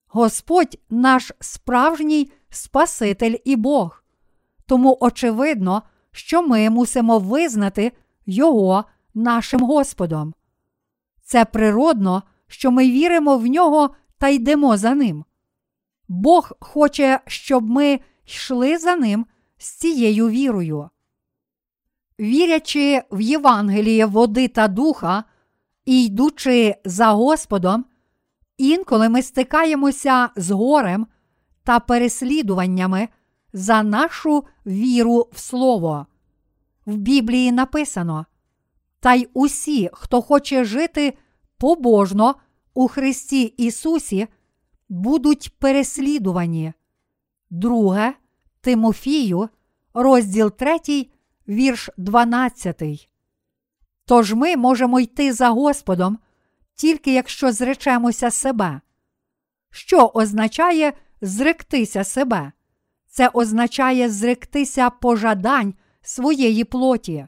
[0.08, 4.04] Господь наш справжній Спаситель і Бог.
[4.66, 7.92] Тому очевидно, що ми мусимо визнати
[8.26, 10.34] Його нашим Господом.
[11.24, 15.26] Це природно, що ми віримо в нього та йдемо за ним.
[16.08, 19.26] Бог хоче, щоб ми йшли за ним
[19.58, 20.90] з цією вірою.
[22.20, 25.24] Вірячи в Євангеліє води та духа
[25.90, 27.86] і йдучи за Господом,
[28.58, 31.08] інколи ми стикаємося з горем
[31.64, 33.08] та переслідуваннями
[33.54, 36.06] за нашу віру в Слово.
[36.86, 38.26] В Біблії написано:
[39.00, 41.18] Та й усі, хто хоче жити
[41.58, 42.36] побожно
[42.74, 44.28] у Христі Ісусі,
[44.90, 46.74] будуть переслідувані.
[47.50, 48.14] Друге
[48.62, 49.50] Тимофію,
[49.94, 50.80] розділ 3,
[51.48, 53.10] вірш 12.
[54.10, 56.18] Тож ми можемо йти за Господом,
[56.76, 58.82] тільки якщо зречемося себе.
[59.72, 62.52] Що означає зректися себе?
[63.08, 67.28] Це означає зректися пожадань своєї плоті.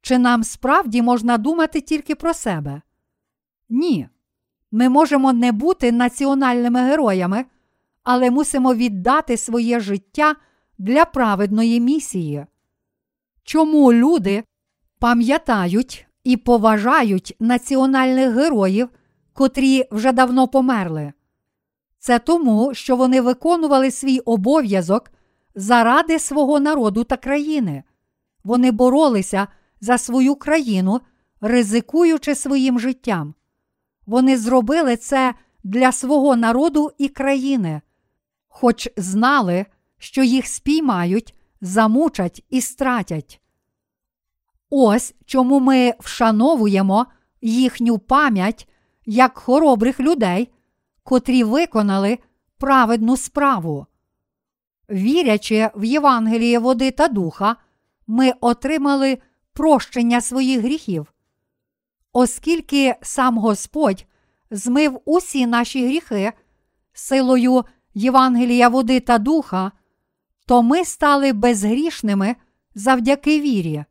[0.00, 2.82] Чи нам справді можна думати тільки про себе?
[3.68, 4.08] Ні.
[4.70, 7.44] Ми можемо не бути національними героями,
[8.02, 10.36] але мусимо віддати своє життя
[10.78, 12.46] для праведної місії.
[13.44, 14.44] Чому люди
[15.02, 18.88] пам'ятають і поважають національних героїв,
[19.32, 21.12] котрі вже давно померли?
[21.98, 25.10] Це тому, що вони виконували свій обов'язок
[25.54, 27.82] заради свого народу та країни.
[28.44, 29.48] Вони боролися
[29.80, 31.00] за свою країну,
[31.40, 33.34] ризикуючи своїм життям.
[34.06, 35.34] Вони зробили це
[35.64, 37.80] для свого народу і країни,
[38.48, 39.66] хоч знали,
[39.98, 43.41] що їх спіймають, замучать і стратять.
[44.74, 47.06] Ось чому ми вшановуємо
[47.40, 48.68] їхню пам'ять
[49.06, 50.52] як хоробрих людей,
[51.02, 52.18] котрі виконали
[52.58, 53.86] праведну справу.
[54.90, 57.56] Вірячи в Євангеліє води та духа,
[58.06, 59.18] ми отримали
[59.52, 61.12] прощення своїх гріхів.
[62.12, 64.06] Оскільки сам Господь
[64.50, 66.32] змив усі наші гріхи
[66.92, 69.72] силою Євангелія води та духа,
[70.46, 72.36] то ми стали безгрішними
[72.74, 73.84] завдяки вірі.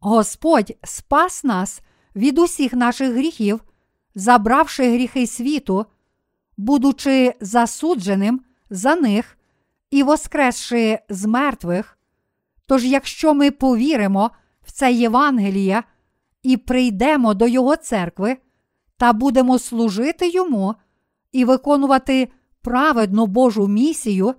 [0.00, 1.82] Господь спас нас
[2.16, 3.64] від усіх наших гріхів,
[4.14, 5.86] забравши гріхи світу,
[6.56, 9.38] будучи засудженим за них
[9.90, 11.98] і воскресши з мертвих.
[12.66, 14.30] Тож, якщо ми повіримо
[14.62, 15.82] в це Євангеліє
[16.42, 18.36] і прийдемо до Його церкви
[18.96, 20.74] та будемо служити йому
[21.32, 22.28] і виконувати
[22.62, 24.34] праведну Божу місію,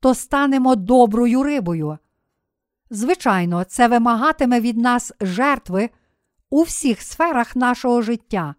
[0.00, 1.98] то станемо доброю рибою.
[2.90, 5.90] Звичайно, це вимагатиме від нас жертви
[6.50, 8.54] у всіх сферах нашого життя.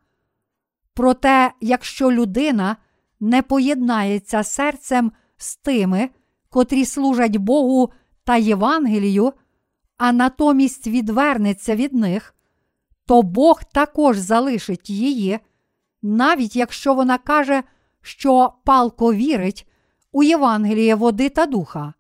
[0.94, 2.78] Проте, якщо людина
[3.20, 6.10] не поєднається серцем з тими,
[6.50, 7.92] котрі служать Богу
[8.24, 9.34] та Євангелію,
[9.98, 12.36] а натомість відвернеться від них,
[13.06, 15.40] то Бог також залишить її,
[16.02, 17.64] навіть якщо вона каже,
[18.02, 19.68] що палко вірить
[20.12, 21.94] у Євангеліє води та духа.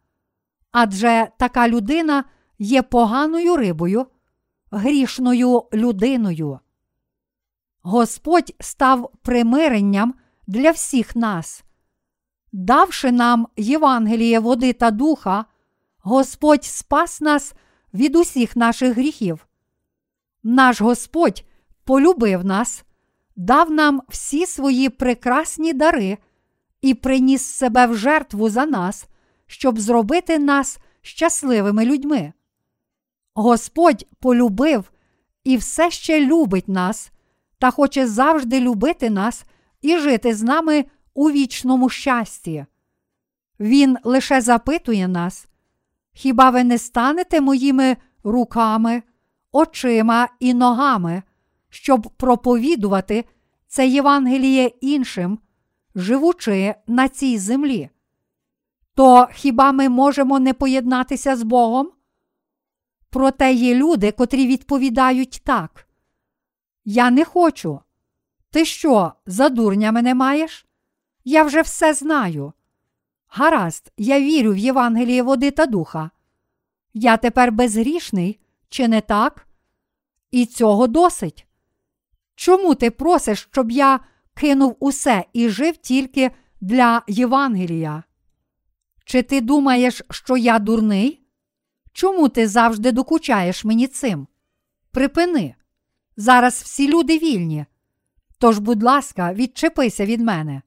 [0.72, 2.24] Адже така людина
[2.60, 4.06] є поганою рибою,
[4.72, 6.60] грішною людиною.
[7.82, 10.14] Господь став примиренням
[10.48, 11.64] для всіх нас.
[12.52, 15.46] Давши нам Євангеліє води та духа,
[16.02, 17.54] Господь спас нас
[17.94, 19.48] від усіх наших гріхів.
[20.44, 21.44] Наш Господь
[21.84, 22.84] полюбив нас,
[23.36, 26.18] дав нам всі свої прекрасні дари
[26.82, 29.08] і приніс себе в жертву за нас,
[29.50, 32.34] щоб зробити нас щасливими людьми.
[33.34, 34.92] Господь полюбив
[35.44, 37.12] і все ще любить нас
[37.58, 39.46] та хоче завжди любити нас
[39.82, 42.66] і жити з нами у вічному щасті.
[43.60, 45.48] Він лише запитує нас,
[46.14, 49.04] хіба ви не станете моїми руками,
[49.52, 51.24] очима і ногами,
[51.70, 53.26] щоб проповідувати
[53.68, 55.40] це Євангеліє іншим,
[55.96, 57.90] живучи на цій землі?
[59.00, 61.92] То хіба ми можемо не поєднатися з Богом?
[63.10, 65.88] Проте є люди, котрі відповідають так.
[66.86, 67.80] Я не хочу.
[68.50, 70.66] Ти що, за дурня мене маєш?
[71.24, 72.54] Я вже все знаю.
[73.28, 76.10] Гаразд, я вірю в Євангеліє води та духа.
[76.94, 79.48] Я тепер безгрішний, чи не так?
[80.32, 81.48] І цього досить.
[82.36, 84.00] Чому ти просиш, щоб я
[84.34, 86.32] кинув усе і жив тільки
[86.62, 88.04] для Євангелія?
[89.10, 91.22] Чи ти думаєш, що я дурний?
[91.94, 94.28] Чому ти завжди докучаєш мені цим?
[94.92, 95.56] Припини.
[96.18, 97.66] Зараз всі люди вільні.
[98.38, 100.62] Тож, будь ласка, відчепися від мене.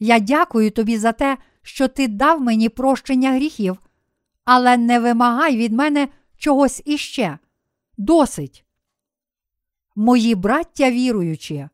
[0.00, 3.78] Я дякую тобі за те, що ти дав мені прощення гріхів,
[4.44, 7.38] але не вимагай від мене чогось іще.
[7.98, 8.64] Досить.
[9.96, 11.68] Мої браття віруючі,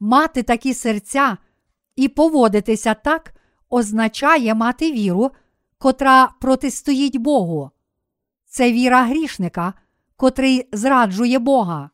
[0.00, 1.36] мати такі серця
[1.96, 3.34] і поводитися так
[3.72, 5.30] означає мати віру,
[5.78, 7.70] котра протистоїть Богу.
[8.46, 9.74] Це віра грішника,
[10.16, 11.90] котрий зраджує Бога.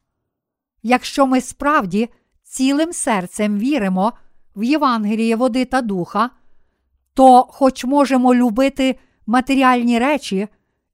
[0.82, 2.08] Якщо ми справді
[2.42, 4.12] цілим серцем віримо
[4.56, 6.30] в Євангеліє води та духа,
[7.14, 10.48] то, хоч можемо любити матеріальні речі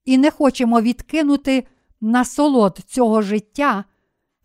[0.05, 1.67] і не хочемо відкинути
[2.01, 3.83] насолод цього життя,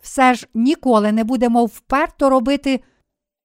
[0.01, 2.81] все ж ніколи не будемо вперто робити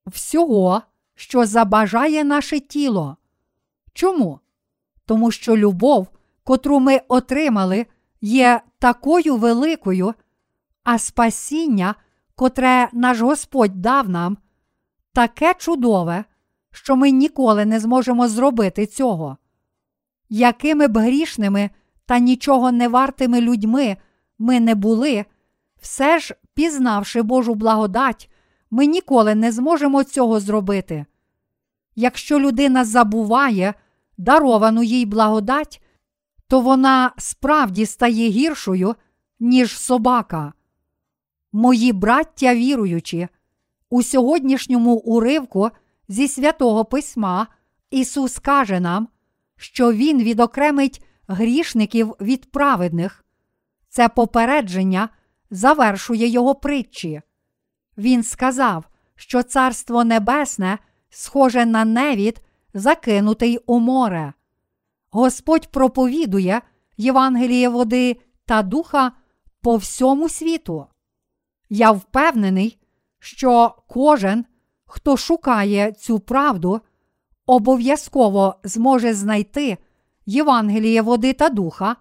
[0.07, 0.81] всього,
[1.15, 3.17] що забажає наше тіло.
[3.93, 4.39] Чому?
[5.05, 6.07] Тому що любов,
[6.43, 7.85] котру ми отримали,
[8.21, 10.13] є такою великою,
[10.83, 11.95] а спасіння,
[12.35, 14.37] котре наш Господь дав нам,
[15.13, 16.25] таке чудове,
[16.71, 19.37] що ми ніколи не зможемо зробити цього.
[20.29, 21.69] Якими б грішними
[22.05, 23.97] та нічого не вартими людьми
[24.39, 25.25] ми не були,
[25.81, 28.29] все ж, пізнавши Божу благодать,
[28.71, 31.05] ми ніколи не зможемо цього зробити.
[31.95, 33.73] Якщо людина забуває
[34.17, 35.81] даровану їй благодать,
[36.47, 38.95] то вона справді стає гіршою,
[39.39, 40.53] ніж собака.
[41.51, 43.27] Мої браття віруючі,
[43.89, 45.69] у сьогоднішньому уривку
[46.07, 47.47] зі святого Письма
[47.89, 49.07] Ісус каже нам,
[49.57, 53.25] що Він відокремить грішників від праведних.
[53.89, 55.09] Це попередження
[55.49, 57.21] завершує його притчі.
[57.97, 58.85] Він сказав,
[59.15, 60.77] що Царство Небесне
[61.09, 62.41] схоже на невід,
[62.73, 64.33] закинутий у море.
[65.11, 66.61] Господь проповідує
[66.97, 69.11] Євангеліє води та духа
[69.61, 70.87] по всьому світу.
[71.69, 72.79] Я впевнений,
[73.19, 74.45] що кожен,
[74.85, 76.81] хто шукає цю правду,
[77.45, 79.77] обов'язково зможе знайти
[80.25, 81.95] Євангеліє води та духа,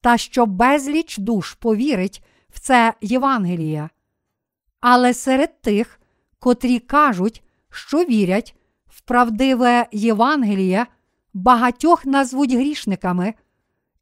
[0.00, 3.88] та що безліч душ повірить в це Євангеліє.
[4.80, 6.00] Але серед тих,
[6.38, 8.56] котрі кажуть, що вірять
[8.86, 10.86] в правдиве Євангеліє,
[11.34, 13.34] багатьох назвуть грішниками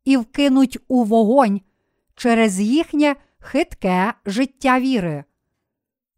[0.04, 1.60] і вкинуть у вогонь
[2.14, 5.24] через їхнє хитке життя віри.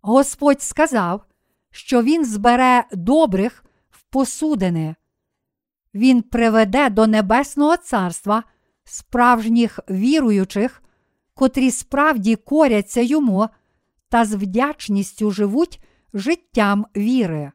[0.01, 1.25] Господь сказав,
[1.71, 4.95] що Він збере добрих в посудини.
[5.95, 8.43] Він приведе до Небесного Царства
[8.85, 10.83] справжніх віруючих,
[11.35, 13.49] котрі справді коряться йому
[14.09, 15.81] та з вдячністю живуть
[16.15, 17.53] життям віри.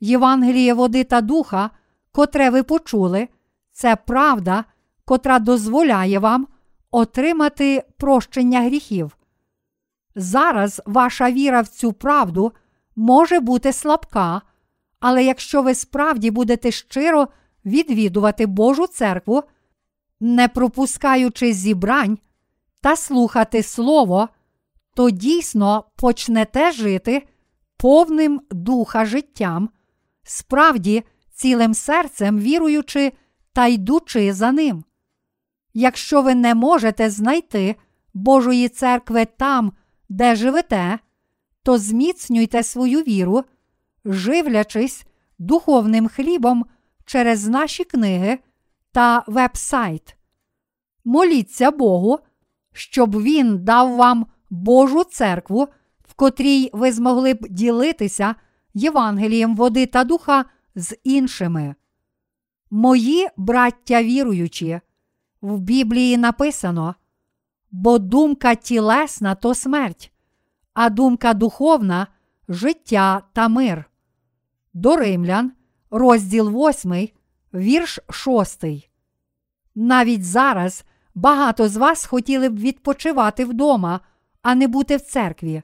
[0.00, 1.70] Євангеліє води та духа,
[2.12, 3.28] котре ви почули,
[3.72, 4.64] це правда,
[5.04, 6.46] котра дозволяє вам
[6.90, 9.16] отримати прощення гріхів.
[10.14, 12.52] Зараз ваша віра в цю правду
[12.96, 14.42] може бути слабка,
[15.00, 17.28] але якщо ви справді будете щиро
[17.64, 19.42] відвідувати Божу церкву,
[20.20, 22.18] не пропускаючи зібрань
[22.80, 24.28] та слухати Слово,
[24.94, 27.26] то дійсно почнете жити
[27.76, 29.70] повним духа життям,
[30.22, 33.12] справді цілим серцем віруючи
[33.52, 34.84] та йдучи за ним.
[35.74, 37.76] Якщо ви не можете знайти
[38.14, 39.72] Божої церкви там,
[40.08, 40.98] де живете,
[41.62, 43.44] то зміцнюйте свою віру,
[44.04, 45.06] живлячись
[45.38, 46.66] духовним хлібом
[47.04, 48.38] через наші книги
[48.92, 50.16] та веб-сайт.
[51.04, 52.18] Моліться Богу,
[52.72, 55.68] щоб Він дав вам Божу церкву,
[56.08, 58.34] в котрій ви змогли б ділитися
[58.74, 60.44] Євангелієм води та духа
[60.74, 61.74] з іншими.
[62.70, 64.80] Мої браття віруючі,
[65.40, 66.94] в Біблії написано,
[67.70, 70.12] бо думка тілесна то смерть,
[70.74, 72.06] а думка духовна
[72.48, 73.84] життя та мир.
[74.74, 75.52] До Римлян,
[75.90, 77.08] розділ 8,
[77.54, 78.64] вірш 6.
[79.74, 80.84] Навіть зараз
[81.14, 84.00] багато з вас хотіли б відпочивати вдома,
[84.42, 85.62] а не бути в церкві.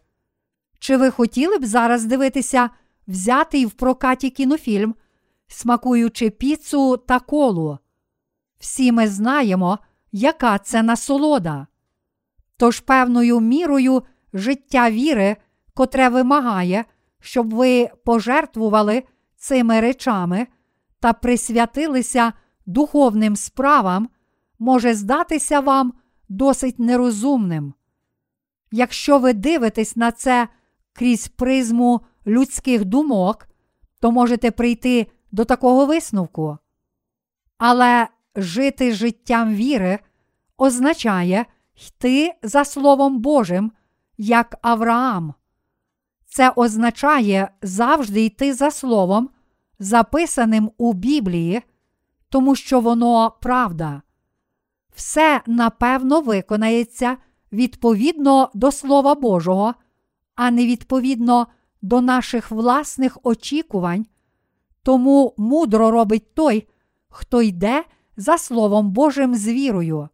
[0.79, 2.71] Чи ви хотіли б зараз дивитися
[3.09, 4.95] взятий в прокаті кінофільм,
[5.49, 7.79] смакуючи піцу та колу?
[8.59, 9.79] Всі ми знаємо,
[10.13, 11.67] яка це насолода.
[12.57, 14.03] Тож певною мірою
[14.33, 15.37] життя віри,
[15.75, 16.85] котре вимагає,
[17.21, 19.03] щоб ви пожертвували
[19.37, 20.47] цими речами
[21.01, 22.33] та присвятилися
[22.67, 24.09] духовним справам,
[24.59, 25.93] може здатися вам
[26.29, 27.75] досить нерозумним.
[28.71, 30.49] Якщо ви дивитесь на це
[30.93, 33.49] крізь призму людських думок,
[34.01, 36.59] то можете прийти до такого висновку.
[37.59, 39.99] Але жити життям віри
[40.57, 41.47] означає
[41.87, 43.73] йти за Словом Божим,
[44.19, 45.35] як Авраам.
[46.27, 49.31] Це означає завжди йти за Словом,
[49.79, 51.63] записаним у Біблії,
[52.29, 54.03] тому що воно правда.
[54.95, 57.17] Все напевно виконається
[57.57, 59.75] відповідно до Слова Божого,
[60.35, 61.47] а не відповідно
[61.83, 64.07] до наших власних очікувань.
[64.83, 66.69] Тому мудро робить той,
[67.09, 67.85] хто йде
[68.17, 70.09] за Словом Божим з вірою.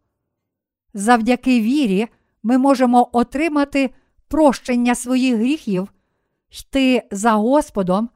[0.93, 2.07] Завдяки вірі
[2.43, 3.89] ми можемо отримати
[4.27, 5.87] прощення своїх гріхів,
[6.49, 8.09] йти за Господом,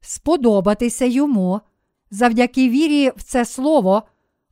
[0.00, 1.60] сподобатися йому,
[2.10, 4.02] завдяки вірі в це Слово,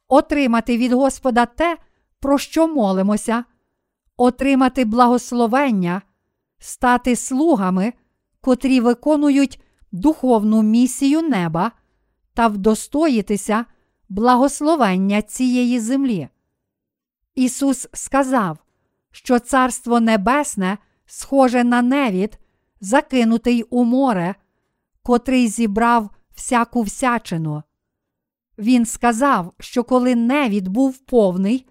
[0.08, 1.78] отримати від Господа те,
[2.20, 3.44] про що молимося,
[4.18, 6.02] отримати благословення,
[6.58, 7.92] стати слугами,
[8.40, 9.62] котрі виконують
[9.92, 11.72] духовну місію неба
[12.34, 13.64] та вдостоїтися
[14.08, 16.28] благословення цієї землі.
[17.34, 18.58] Ісус сказав,
[19.10, 22.38] що Царство Небесне схоже на невід,
[22.80, 24.34] закинутий у море,
[25.02, 27.62] котрий зібрав всяку всячину.
[28.58, 31.66] Він сказав, що коли невід був повний,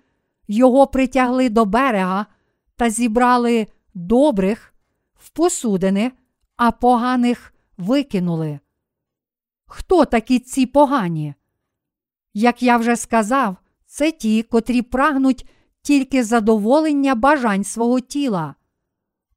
[0.47, 2.25] його притягли до берега
[2.77, 4.73] та зібрали добрих
[5.15, 6.11] в посудини,
[6.55, 8.59] а поганих викинули.
[9.65, 11.33] Хто такі ці погані?
[12.33, 15.49] Як я вже сказав, це ті, котрі прагнуть
[15.81, 18.55] тільки задоволення бажань свого тіла.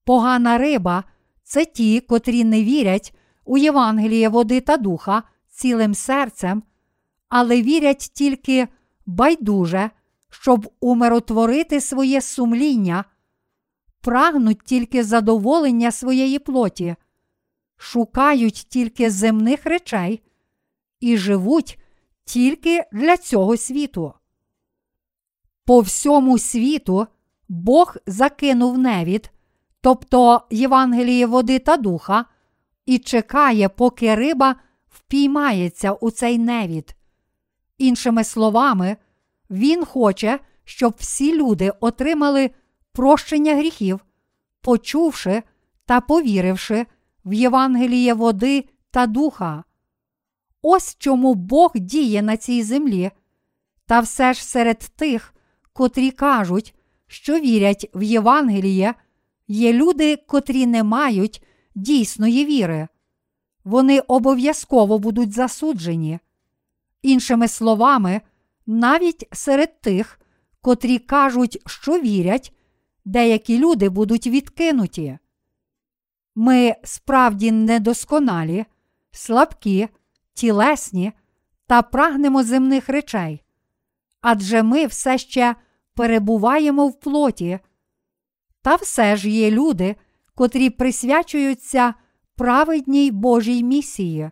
[0.04, 1.04] Погана риба
[1.42, 3.14] це ті, котрі не вірять
[3.44, 6.62] у Євангеліє води та духа цілим серцем,
[7.28, 8.68] але вірять тільки
[9.06, 9.90] байдуже,
[10.30, 13.04] щоб умиротворити своє сумління,
[14.00, 16.96] прагнуть тільки задоволення своєї плоті,
[17.76, 20.22] шукають тільки земних речей
[21.00, 21.78] і живуть
[22.24, 24.12] тільки для цього світу.
[25.64, 27.06] По всьому світу
[27.48, 29.30] Бог закинув невід,
[29.80, 32.24] тобто Євангеліє води та духа,
[32.86, 34.56] і чекає, поки риба
[34.88, 36.96] впіймається у цей невід.
[37.78, 38.96] Іншими словами,
[39.50, 42.50] Він хоче, щоб всі люди отримали
[42.92, 44.04] прощення гріхів,
[44.60, 45.42] почувши
[45.86, 46.86] та повіривши
[47.24, 49.64] в Євангеліє води та духа.
[50.62, 53.10] Ось чому Бог діє на цій землі,
[53.86, 55.34] та все ж серед тих,
[55.72, 56.74] котрі кажуть,
[57.06, 58.94] що вірять в Євангеліє,
[59.48, 61.42] є люди, котрі не мають
[61.74, 62.88] дійсної віри.
[63.64, 66.18] Вони обов'язково будуть засуджені.
[67.02, 68.20] Іншими словами,
[68.66, 70.20] навіть серед тих,
[70.60, 72.52] котрі кажуть, що вірять,
[73.04, 75.18] деякі люди будуть відкинуті.
[76.34, 78.64] Ми справді недосконалі,
[79.10, 79.88] слабкі,
[80.34, 81.12] тілесні
[81.66, 83.42] та прагнемо земних речей.
[84.20, 85.54] Адже ми все ще
[85.94, 87.58] перебуваємо в плоті.
[88.62, 89.96] Та все ж є люди,
[90.34, 91.94] котрі присвячуються
[92.36, 94.30] праведній Божій місії.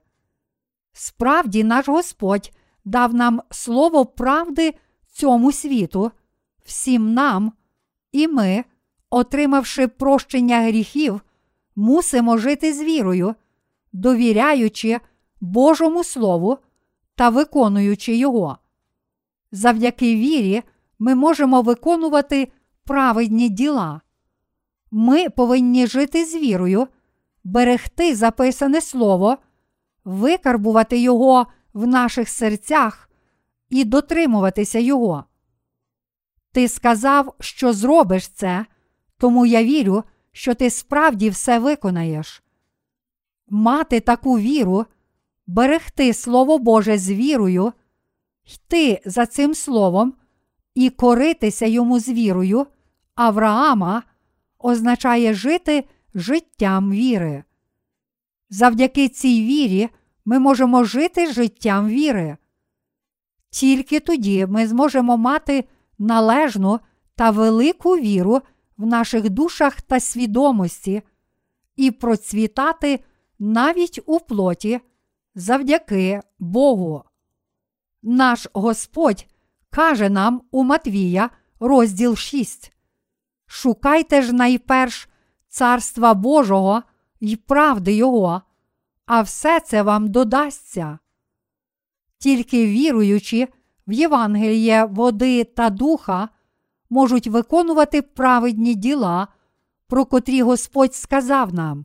[0.93, 2.53] Справді, наш Господь
[2.85, 4.75] дав нам слово правди
[5.13, 6.11] цьому світу,
[6.65, 7.53] всім нам,
[8.13, 8.65] і ми,
[9.11, 11.21] отримавши прощення гріхів,
[11.77, 13.35] мусимо жити з вірою,
[13.93, 15.01] довіряючи
[15.41, 16.59] Божому Слову
[17.15, 18.59] та виконуючи його.
[19.53, 20.63] Завдяки вірі
[20.99, 22.53] ми можемо виконувати
[22.85, 24.01] праведні діла.
[24.91, 26.87] Ми повинні жити з вірою,
[27.45, 29.39] берегти записане слово,
[30.05, 33.11] викарбувати його в наших серцях
[33.71, 35.25] і дотримуватися його.
[36.59, 38.67] Ти сказав, що зробиш це,
[39.19, 42.43] тому я вірю, що ти справді все виконаєш.
[43.49, 44.87] Мати таку віру,
[45.47, 47.73] берегти Слово Боже з вірою,
[48.45, 50.15] йти за цим словом
[50.75, 52.67] і коритися йому з вірою
[53.15, 54.03] Авраама
[54.59, 55.85] означає жити
[56.15, 57.45] життям віри.
[58.51, 59.89] Завдяки цій вірі
[60.25, 62.37] ми можемо жити життям віри.
[63.51, 65.65] Тільки тоді ми зможемо мати
[65.99, 66.81] належну
[67.15, 68.41] та велику віру
[68.77, 71.03] в наших душах та свідомості
[71.77, 73.05] і процвітати
[73.39, 74.81] навіть у плоті
[75.35, 77.05] завдяки Богу.
[78.03, 79.27] Наш Господь
[79.71, 81.31] каже нам у Матвія,
[81.61, 82.73] розділ 6.
[83.47, 85.09] Шукайте ж найперш
[85.49, 86.83] Царства Божого
[87.21, 88.43] й правди Його,
[89.07, 90.99] а все це вам додасться.
[92.19, 93.49] Тільки віруючи
[93.89, 96.29] в Євангеліє води та духа,
[96.91, 99.29] можуть виконувати праведні діла,
[99.87, 101.85] про котрі Господь сказав нам.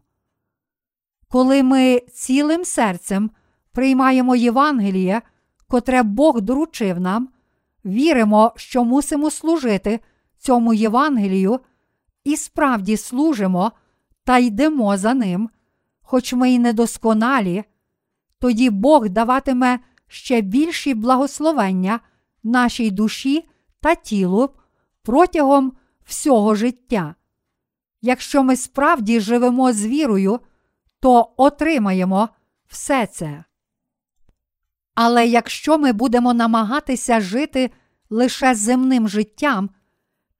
[1.27, 3.31] Коли ми цілим серцем
[3.71, 5.21] приймаємо Євангеліє,
[5.67, 7.29] котре Бог доручив нам,
[7.85, 9.99] віримо, що мусимо служити
[10.37, 11.59] цьому Євангелію
[12.23, 13.71] і справді служимо
[14.23, 15.49] та йдемо за ним,
[16.01, 17.63] хоч ми й недосконалі,
[18.39, 19.79] тоді Бог даватиме
[20.13, 21.99] ще більші благословення
[22.43, 23.49] нашій душі
[23.79, 24.49] та тілу
[25.03, 25.73] протягом
[26.05, 27.15] всього життя.
[28.01, 30.39] Якщо ми справді живемо з вірою,
[30.99, 32.29] то отримаємо
[32.67, 33.43] все це.
[34.95, 37.71] Але якщо ми будемо намагатися жити
[38.09, 39.69] лише земним життям,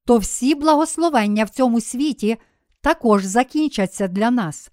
[0.05, 2.37] то всі благословення в цьому світі
[2.81, 4.71] також закінчаться для нас.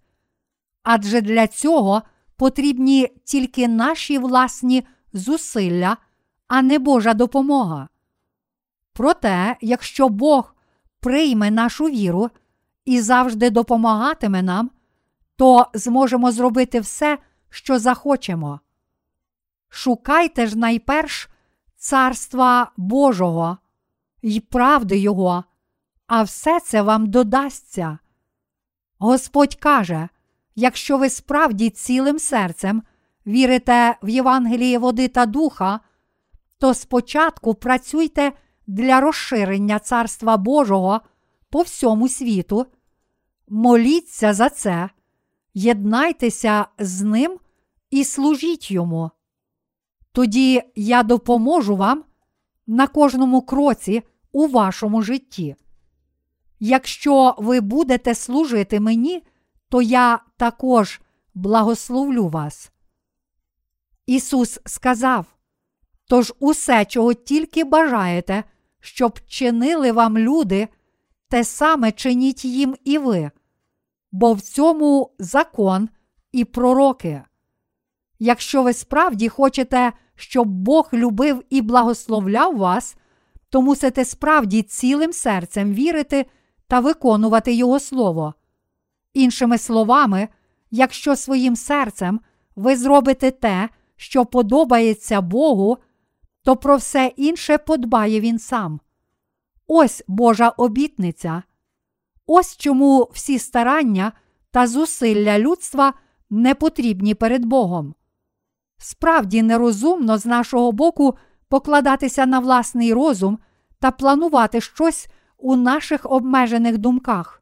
[0.83, 2.03] Адже для цього
[2.41, 5.97] потрібні тільки наші власні зусилля,
[6.49, 7.89] а не Божа допомога.
[8.93, 10.55] Проте, якщо Бог
[11.01, 12.31] прийме нашу віру
[12.85, 14.71] і завжди допомагатиме нам,
[15.37, 17.19] то зможемо зробити все,
[17.51, 18.61] що захочемо.
[19.69, 21.29] Шукайте ж найперш
[21.77, 23.59] Царства Божого
[24.23, 25.45] й правди Його,
[26.07, 27.99] а все це вам додасться.
[28.99, 30.09] Господь каже:
[30.61, 32.83] якщо ви справді цілим серцем
[33.27, 35.81] вірите в Євангеліє води та духа,
[36.59, 38.33] то спочатку працюйте
[38.67, 41.01] для розширення Царства Божого
[41.51, 42.67] по всьому світу,
[43.49, 44.91] моліться за це,
[45.55, 47.39] єднайтеся з ним
[47.91, 49.11] і служіть йому.
[50.13, 52.05] Тоді я допоможу вам
[52.67, 54.03] на кожному кроці
[54.33, 55.57] у вашому житті.
[56.61, 59.23] Якщо ви будете служити мені,
[59.71, 61.01] то я також
[61.35, 62.73] благословлю вас.
[64.07, 65.27] Ісус сказав:
[66.09, 68.45] Тож усе, чого тільки бажаєте,
[68.81, 70.69] щоб чинили вам люди,
[71.29, 73.31] те саме чиніть їм і ви,
[74.13, 75.89] бо в цьому закон
[76.33, 77.23] і пророки.
[78.19, 82.97] Якщо ви справді хочете, щоб Бог любив і благословляв вас,
[83.51, 86.27] то мусите справді цілим серцем вірити
[86.69, 88.35] та виконувати Його Слово.
[89.15, 90.29] Іншими словами,
[90.71, 92.21] якщо своїм серцем
[92.57, 95.79] ви зробите те, що подобається Богу,
[96.43, 98.81] то про все інше подбає Він сам.
[99.67, 101.43] Ось Божа обітниця.
[102.27, 104.13] Ось чому всі старання
[104.51, 105.95] та зусилля людства
[106.31, 107.95] не потрібні перед Богом.
[108.79, 111.17] Справді нерозумно з нашого боку
[111.49, 113.39] покладатися на власний розум
[113.79, 115.09] та планувати щось
[115.39, 117.40] у наших обмежених думках.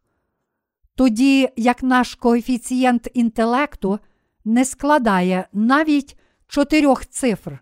[0.99, 3.99] Тоді як наш коефіцієнт інтелекту
[4.45, 7.59] не складає навіть чотирьох цифр.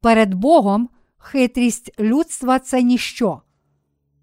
[0.00, 3.42] Перед Богом хитрість людства це ніщо.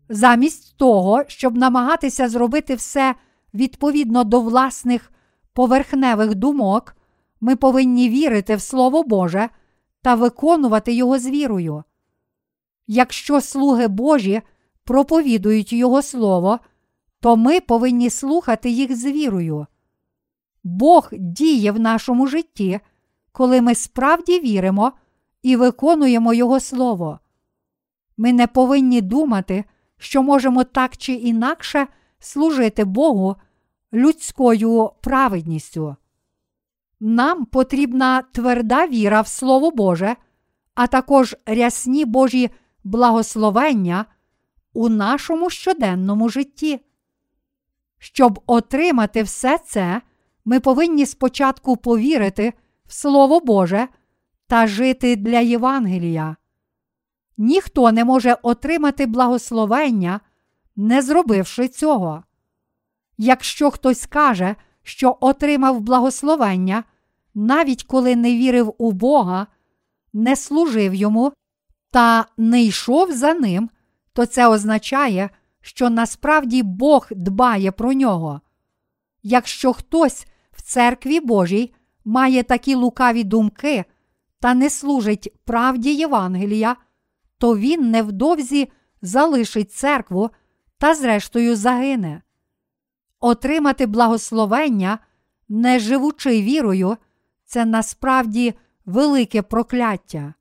[0.09, 3.15] Замість того, щоб намагатися зробити все
[3.53, 5.11] відповідно до власних
[5.53, 6.95] поверхневих думок,
[7.41, 9.49] ми повинні вірити в Слово Боже
[10.01, 11.83] та виконувати його з вірою.
[12.87, 14.41] Якщо слуги Божі
[14.83, 16.59] проповідують Його Слово,
[17.19, 19.67] то ми повинні слухати їх з вірою.
[20.63, 22.79] Бог діє в нашому житті,
[23.31, 24.91] коли ми справді віримо
[25.41, 27.19] і виконуємо Його Слово.
[28.17, 29.63] Ми не повинні думати,
[29.97, 31.87] що можемо так чи інакше
[32.19, 33.35] служити Богу
[33.93, 35.95] людською праведністю.
[36.99, 40.15] Нам потрібна тверда віра в Слово Боже,
[40.75, 42.49] а також рясні Божі
[42.83, 44.05] благословення
[44.73, 46.79] у нашому щоденному житті.
[47.99, 50.01] Щоб отримати все це,
[50.45, 52.53] ми повинні спочатку повірити
[52.85, 53.87] в Слово Боже
[54.47, 56.35] та жити для Євангелія.
[57.37, 60.19] Ніхто не може отримати благословення,
[60.75, 62.23] не зробивши цього.
[63.17, 66.83] Якщо хтось каже, що отримав благословення,
[67.35, 69.47] навіть коли не вірив у Бога,
[70.13, 71.33] не служив йому
[71.91, 73.69] та не йшов за ним,
[74.13, 75.29] то це означає,
[75.67, 78.41] що насправді Бог дбає про нього.
[79.23, 81.73] Якщо хтось в церкві Божій
[82.05, 83.85] має такі лукаві думки
[84.39, 86.75] та не служить правді Євангелія,
[87.37, 90.29] то він невдовзі залишить церкву
[90.77, 92.21] та, зрештою, загине.
[93.19, 94.99] Отримати благословення,
[95.49, 96.97] не живучи вірою,
[97.45, 98.53] це насправді
[98.85, 100.33] велике прокляття.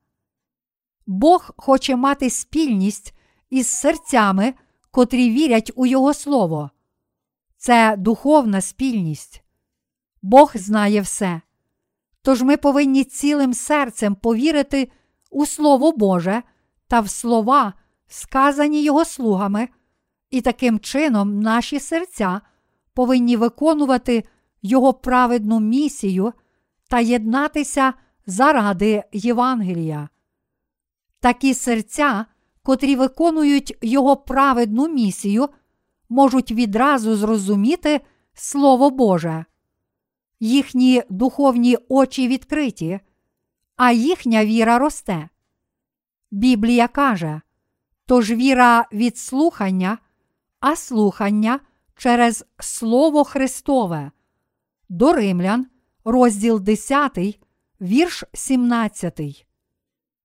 [1.06, 3.14] Бог хоче мати спільність
[3.50, 4.54] із серцями,
[4.96, 6.70] котрі вірять у Його Слово.
[7.56, 9.42] Це духовна спільність.
[10.22, 11.40] Бог знає все.
[12.22, 14.90] Тож ми повинні цілим серцем повірити
[15.30, 16.42] у Слово Боже
[16.88, 17.72] та в слова,
[18.06, 19.68] сказані Його слугами,
[20.30, 22.40] і таким чином наші серця
[22.94, 24.24] повинні виконувати
[24.62, 26.32] Його праведну місію
[26.88, 27.94] та єднатися
[28.26, 30.08] заради Євангелія.
[31.20, 32.26] Такі серця,
[32.66, 35.48] котрі виконують Його праведну місію,
[36.08, 38.00] можуть відразу зрозуміти
[38.34, 39.44] Слово Боже.
[40.40, 43.00] Їхні духовні очі відкриті,
[43.76, 45.28] а їхня віра росте.
[46.30, 47.40] Біблія каже,
[48.06, 49.98] тож віра від слухання,
[50.60, 51.60] а слухання
[51.96, 54.10] через Слово Христове.
[54.88, 55.66] До Римлян,
[56.04, 57.18] розділ 10,
[57.80, 59.46] вірш 17.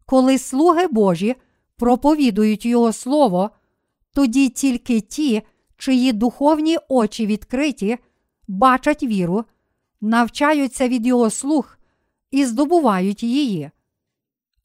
[0.06, 1.36] Коли слуги Божі
[1.82, 3.50] проповідують Його Слово,
[4.14, 5.42] тоді тільки ті,
[5.78, 7.98] чиї духовні очі відкриті,
[8.48, 9.46] бачать віру,
[10.02, 11.78] навчаються від Його слуг
[12.32, 13.72] і здобувають її.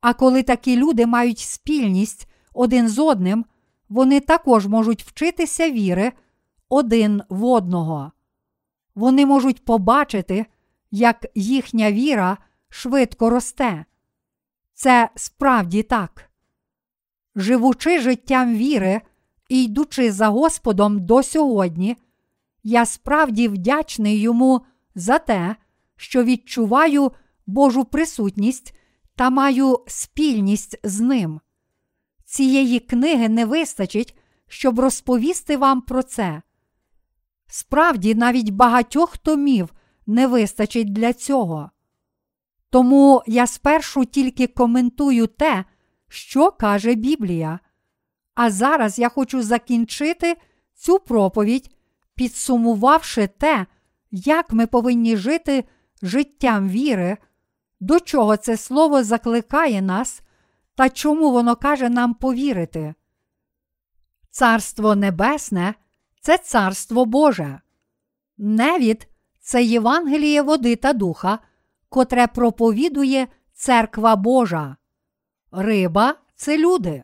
[0.00, 3.44] А коли такі люди мають спільність один з одним,
[3.88, 6.12] вони також можуть вчитися віри
[6.68, 8.12] один в одного.
[8.94, 10.46] Вони можуть побачити,
[10.90, 12.38] як їхня віра
[12.68, 13.84] швидко росте.
[14.74, 16.26] Це справді так.
[17.37, 19.01] Живучи життям віри
[19.49, 21.97] і йдучи за Господом до сьогодні,
[22.62, 24.61] я справді вдячний йому
[24.95, 25.57] за те,
[25.97, 27.12] що відчуваю
[27.47, 28.78] Божу присутність
[29.14, 31.41] та маю спільність з ним.
[32.24, 34.18] Цієї книги не вистачить,
[34.49, 36.43] щоб розповісти вам про це.
[37.47, 39.74] Справді, навіть багатьох томів
[40.07, 41.70] не вистачить для цього.
[42.70, 45.64] Тому я спершу тільки коментую те,
[46.09, 47.59] що каже Біблія.
[48.34, 50.36] А зараз я хочу закінчити
[50.74, 51.70] цю проповідь,
[52.14, 53.66] підсумувавши те,
[54.11, 55.64] як ми повинні жити
[56.02, 57.16] життям віри,
[57.80, 60.22] до чого це слово закликає нас
[60.74, 62.94] та чому воно каже нам повірити.
[64.30, 65.74] Царство Небесне
[66.20, 67.61] це Царство Боже.
[68.38, 69.09] Невід
[69.40, 71.38] це Євангеліє води та духа,
[71.88, 74.76] котре проповідує церква Божа.
[75.53, 77.03] Риба це люди.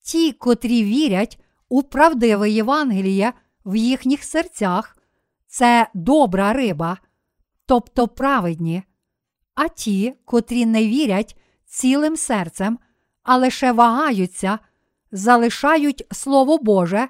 [0.00, 3.32] Ті, котрі вірять у правдиве Євангеліє
[3.64, 4.96] в їхніх серцях,
[5.46, 6.98] це добра риба,
[7.66, 8.82] тобто праведні,
[9.54, 11.36] а ті, котрі не вірять
[11.66, 12.78] цілим серцем,
[13.22, 14.58] а лише вагаються,
[15.12, 17.08] залишають Слово Боже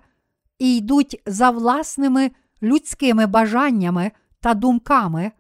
[0.59, 2.31] і йдуть за власними
[2.63, 5.33] людськими бажаннями та думками.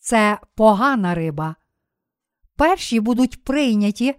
[0.00, 1.56] Це погана риба.
[2.56, 4.14] Перші будуть прийняті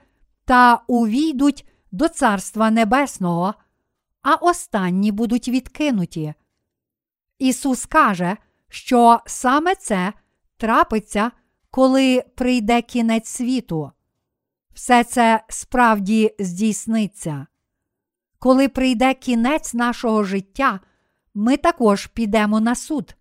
[0.45, 3.53] та увійдуть до Царства Небесного,
[4.21, 6.33] а останні будуть відкинуті.
[7.39, 8.37] Ісус каже,
[8.69, 10.13] що саме це
[10.57, 11.31] трапиться,
[11.69, 13.91] коли прийде кінець світу.
[14.73, 17.47] Все це справді здійсниться.
[18.39, 20.79] Коли прийде кінець нашого життя,
[21.33, 23.15] ми також підемо на суд.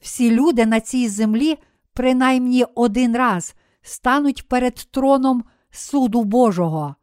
[0.00, 1.58] Всі люди на цій землі
[1.92, 6.96] принаймні один раз стануть перед троном суду Божого.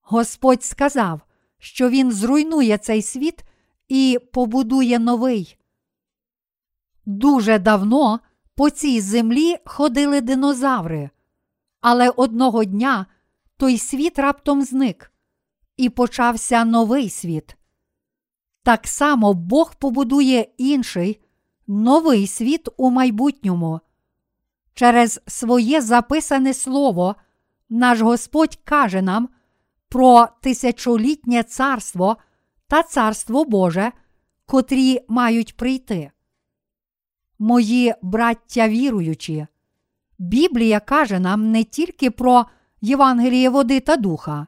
[0.00, 1.20] Господь сказав,
[1.58, 3.44] що Він зруйнує цей світ
[3.88, 5.58] і побудує новий.
[7.06, 8.20] Дуже давно
[8.54, 11.10] по цій землі ходили динозаври,
[11.80, 13.06] але одного дня
[13.56, 15.12] той світ раптом зник,
[15.76, 17.56] і почався новий світ.
[18.62, 21.20] Так само Бог побудує інший,
[21.66, 23.80] новий світ у майбутньому.
[24.78, 27.16] Через своє записане слово
[27.70, 29.28] наш Господь каже нам
[29.88, 32.16] про тисячолітнє царство
[32.68, 33.92] та царство Боже,
[34.46, 36.10] котрі мають прийти.
[37.38, 39.46] Мої браття віруючі,
[40.18, 42.46] Біблія каже нам не тільки про
[42.80, 44.46] Євангеліє води та духа,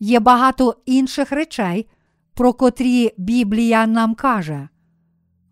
[0.00, 1.88] є багато інших речей,
[2.34, 4.68] про котрі Біблія нам каже.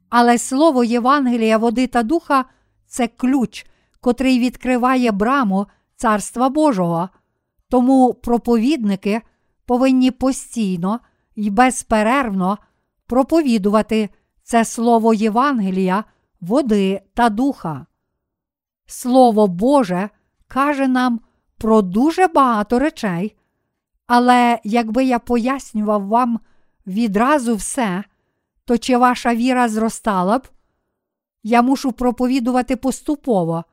[0.08, 2.44] Але слово Євангелія води та духа
[2.86, 3.66] це ключ,
[4.04, 7.08] котрий відкриває браму Царства Божого,
[7.68, 9.22] тому проповідники
[9.66, 11.00] повинні постійно
[11.34, 12.58] і безперервно
[13.06, 14.10] проповідувати
[14.42, 16.04] це слово Євангелія,
[16.40, 17.86] води та духа.
[18.86, 20.08] Слово Боже
[20.48, 21.20] каже нам
[21.58, 23.36] про дуже багато речей,
[24.06, 26.40] але якби я пояснював вам
[26.86, 28.04] відразу все,
[28.64, 30.48] то чи ваша віра зростала б?
[31.42, 33.64] Я мушу проповідувати поступово,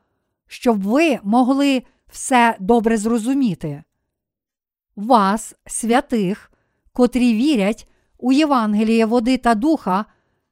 [0.52, 3.82] щоб ви могли все добре зрозуміти.
[4.96, 6.52] Вас, святих,
[6.92, 7.88] котрі вірять
[8.18, 10.04] у Євангеліє води та духа,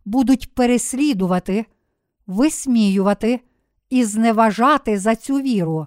[0.05, 1.67] будуть переслідувати,
[2.27, 3.41] висміювати
[3.91, 5.87] і зневажати за цю віру.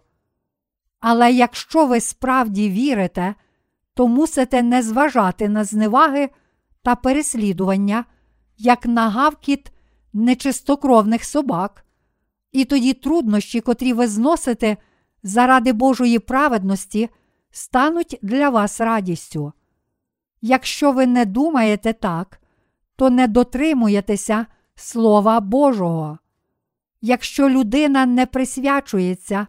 [1.00, 3.36] Але якщо ви справді вірите,
[3.94, 6.30] то мусите не зважати на зневаги
[6.82, 8.06] та переслідування,
[8.58, 9.72] як на гавкіт
[10.14, 11.83] нечистокровних собак,
[12.54, 14.78] і тоді труднощі, котрі ви зносите
[15.24, 17.10] заради Божої праведності,
[17.52, 19.54] стануть для вас радістю.
[20.42, 22.42] Якщо ви не думаєте так,
[22.96, 24.46] то не дотримуєтеся
[24.76, 26.18] Слова Божого.
[27.02, 29.48] Якщо людина не присвячується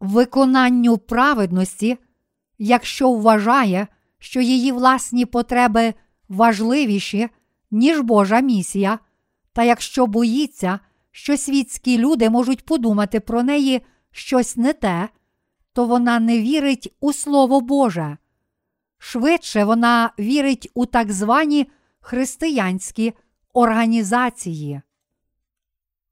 [0.00, 1.98] виконанню праведності,
[2.58, 3.86] якщо вважає,
[4.18, 5.94] що її власні потреби
[6.28, 7.28] важливіші,
[7.70, 8.98] ніж Божа місія,
[9.52, 10.80] та якщо боїться,
[11.10, 15.08] що світські люди можуть подумати про неї щось не те,
[15.72, 18.16] то вона не вірить у Слово Боже.
[18.98, 23.12] Швидше вона вірить у так звані християнські
[23.52, 24.80] організації.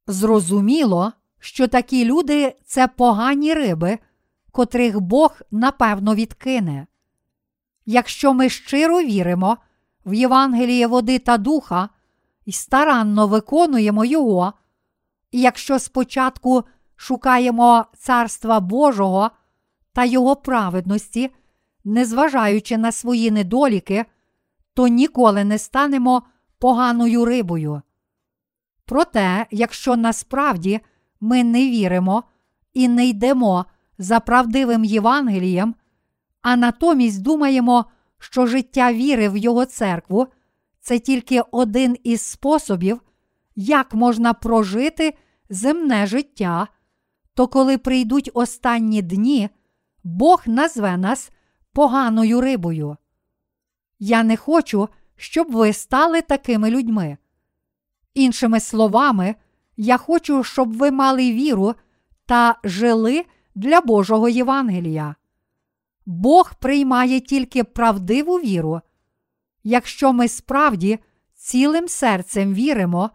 [0.07, 3.99] Зрозуміло, що такі люди це погані риби,
[4.53, 6.87] котрих Бог напевно відкине.
[7.87, 9.57] Якщо ми щиро віримо
[10.07, 11.89] в Євангеліє води та духа
[12.45, 14.53] і старанно виконуємо його,
[15.33, 16.65] якщо спочатку
[16.97, 19.31] шукаємо Царства Божого
[19.93, 21.31] та Його праведності,
[21.85, 24.05] незважаючи на свої недоліки,
[24.75, 26.23] то ніколи не станемо
[26.59, 27.83] поганою рибою.
[28.85, 30.81] Проте, якщо насправді
[31.21, 32.25] ми не віримо
[32.75, 33.65] і не йдемо
[33.99, 35.75] за правдивим Євангелієм,
[36.43, 37.85] а натомість думаємо,
[38.19, 40.27] що життя віри в Його церкву
[40.81, 43.01] це тільки один із способів,
[43.61, 45.15] як можна прожити
[45.51, 46.69] земне життя,
[47.35, 49.49] то коли прийдуть останні дні,
[50.05, 51.31] Бог назве нас
[51.73, 52.97] поганою рибою.
[53.99, 57.17] Я не хочу, щоб ви стали такими людьми.
[58.15, 59.35] Іншими словами,
[59.77, 61.75] я хочу, щоб ви мали віру
[62.27, 65.15] та жили для Божого Євангелія.
[66.07, 68.81] Бог приймає тільки правдиву віру.
[69.65, 70.99] Якщо ми справді
[71.35, 73.11] цілим серцем віримо,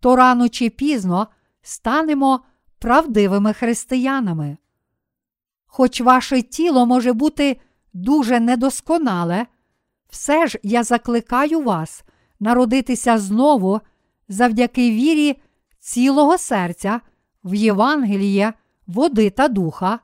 [0.00, 1.28] то рано чи пізно
[1.62, 2.40] станемо
[2.78, 4.56] правдивими християнами.
[5.66, 7.60] Хоч ваше тіло може бути
[7.92, 9.46] дуже недосконале,
[10.10, 12.04] все ж я закликаю вас
[12.40, 13.80] народитися знову
[14.28, 15.42] завдяки вірі
[15.78, 17.00] цілого серця
[17.44, 18.52] в Євангеліє,
[18.86, 19.98] води та духа,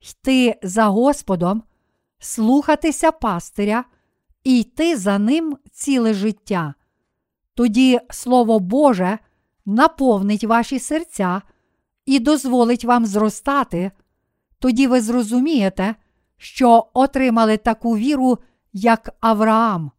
[0.00, 1.62] йти за Господом,
[2.18, 3.84] слухатися пастиря
[4.44, 6.74] і йти за ним ціле життя.
[7.54, 9.18] Тоді Слово Боже
[9.66, 11.42] наповнить ваші серця
[12.06, 13.90] і дозволить вам зростати,
[14.58, 15.94] тоді ви зрозумієте,
[16.36, 18.38] що отримали таку віру,
[18.72, 19.90] як Авраам.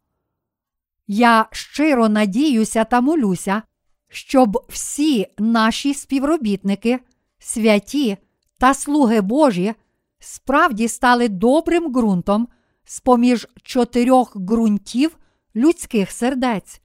[1.06, 3.62] Я щиро надіюся та молюся,
[4.08, 7.00] щоб всі наші співробітники,
[7.38, 8.16] святі
[8.58, 9.74] та слуги Божі
[10.18, 12.48] справді стали добрим ґрунтом
[12.84, 15.18] з поміж чотирьох ґрунтів
[15.56, 16.80] людських сердець.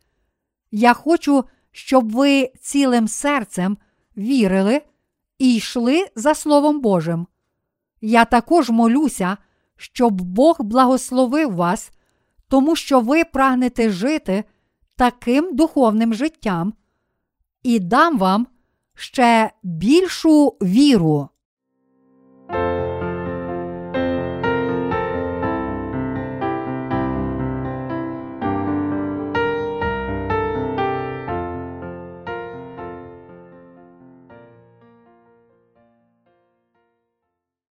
[0.72, 3.78] Я хочу, щоб ви цілим серцем
[4.18, 4.82] вірили
[5.40, 7.28] і йшли за Словом Божим.
[8.02, 9.38] Я також молюся,
[9.78, 11.92] щоб Бог благословив вас,
[12.48, 14.44] тому що ви прагнете жити
[14.96, 16.74] таким духовним життям,
[17.64, 18.48] і дам вам
[18.96, 21.30] ще більшу віру.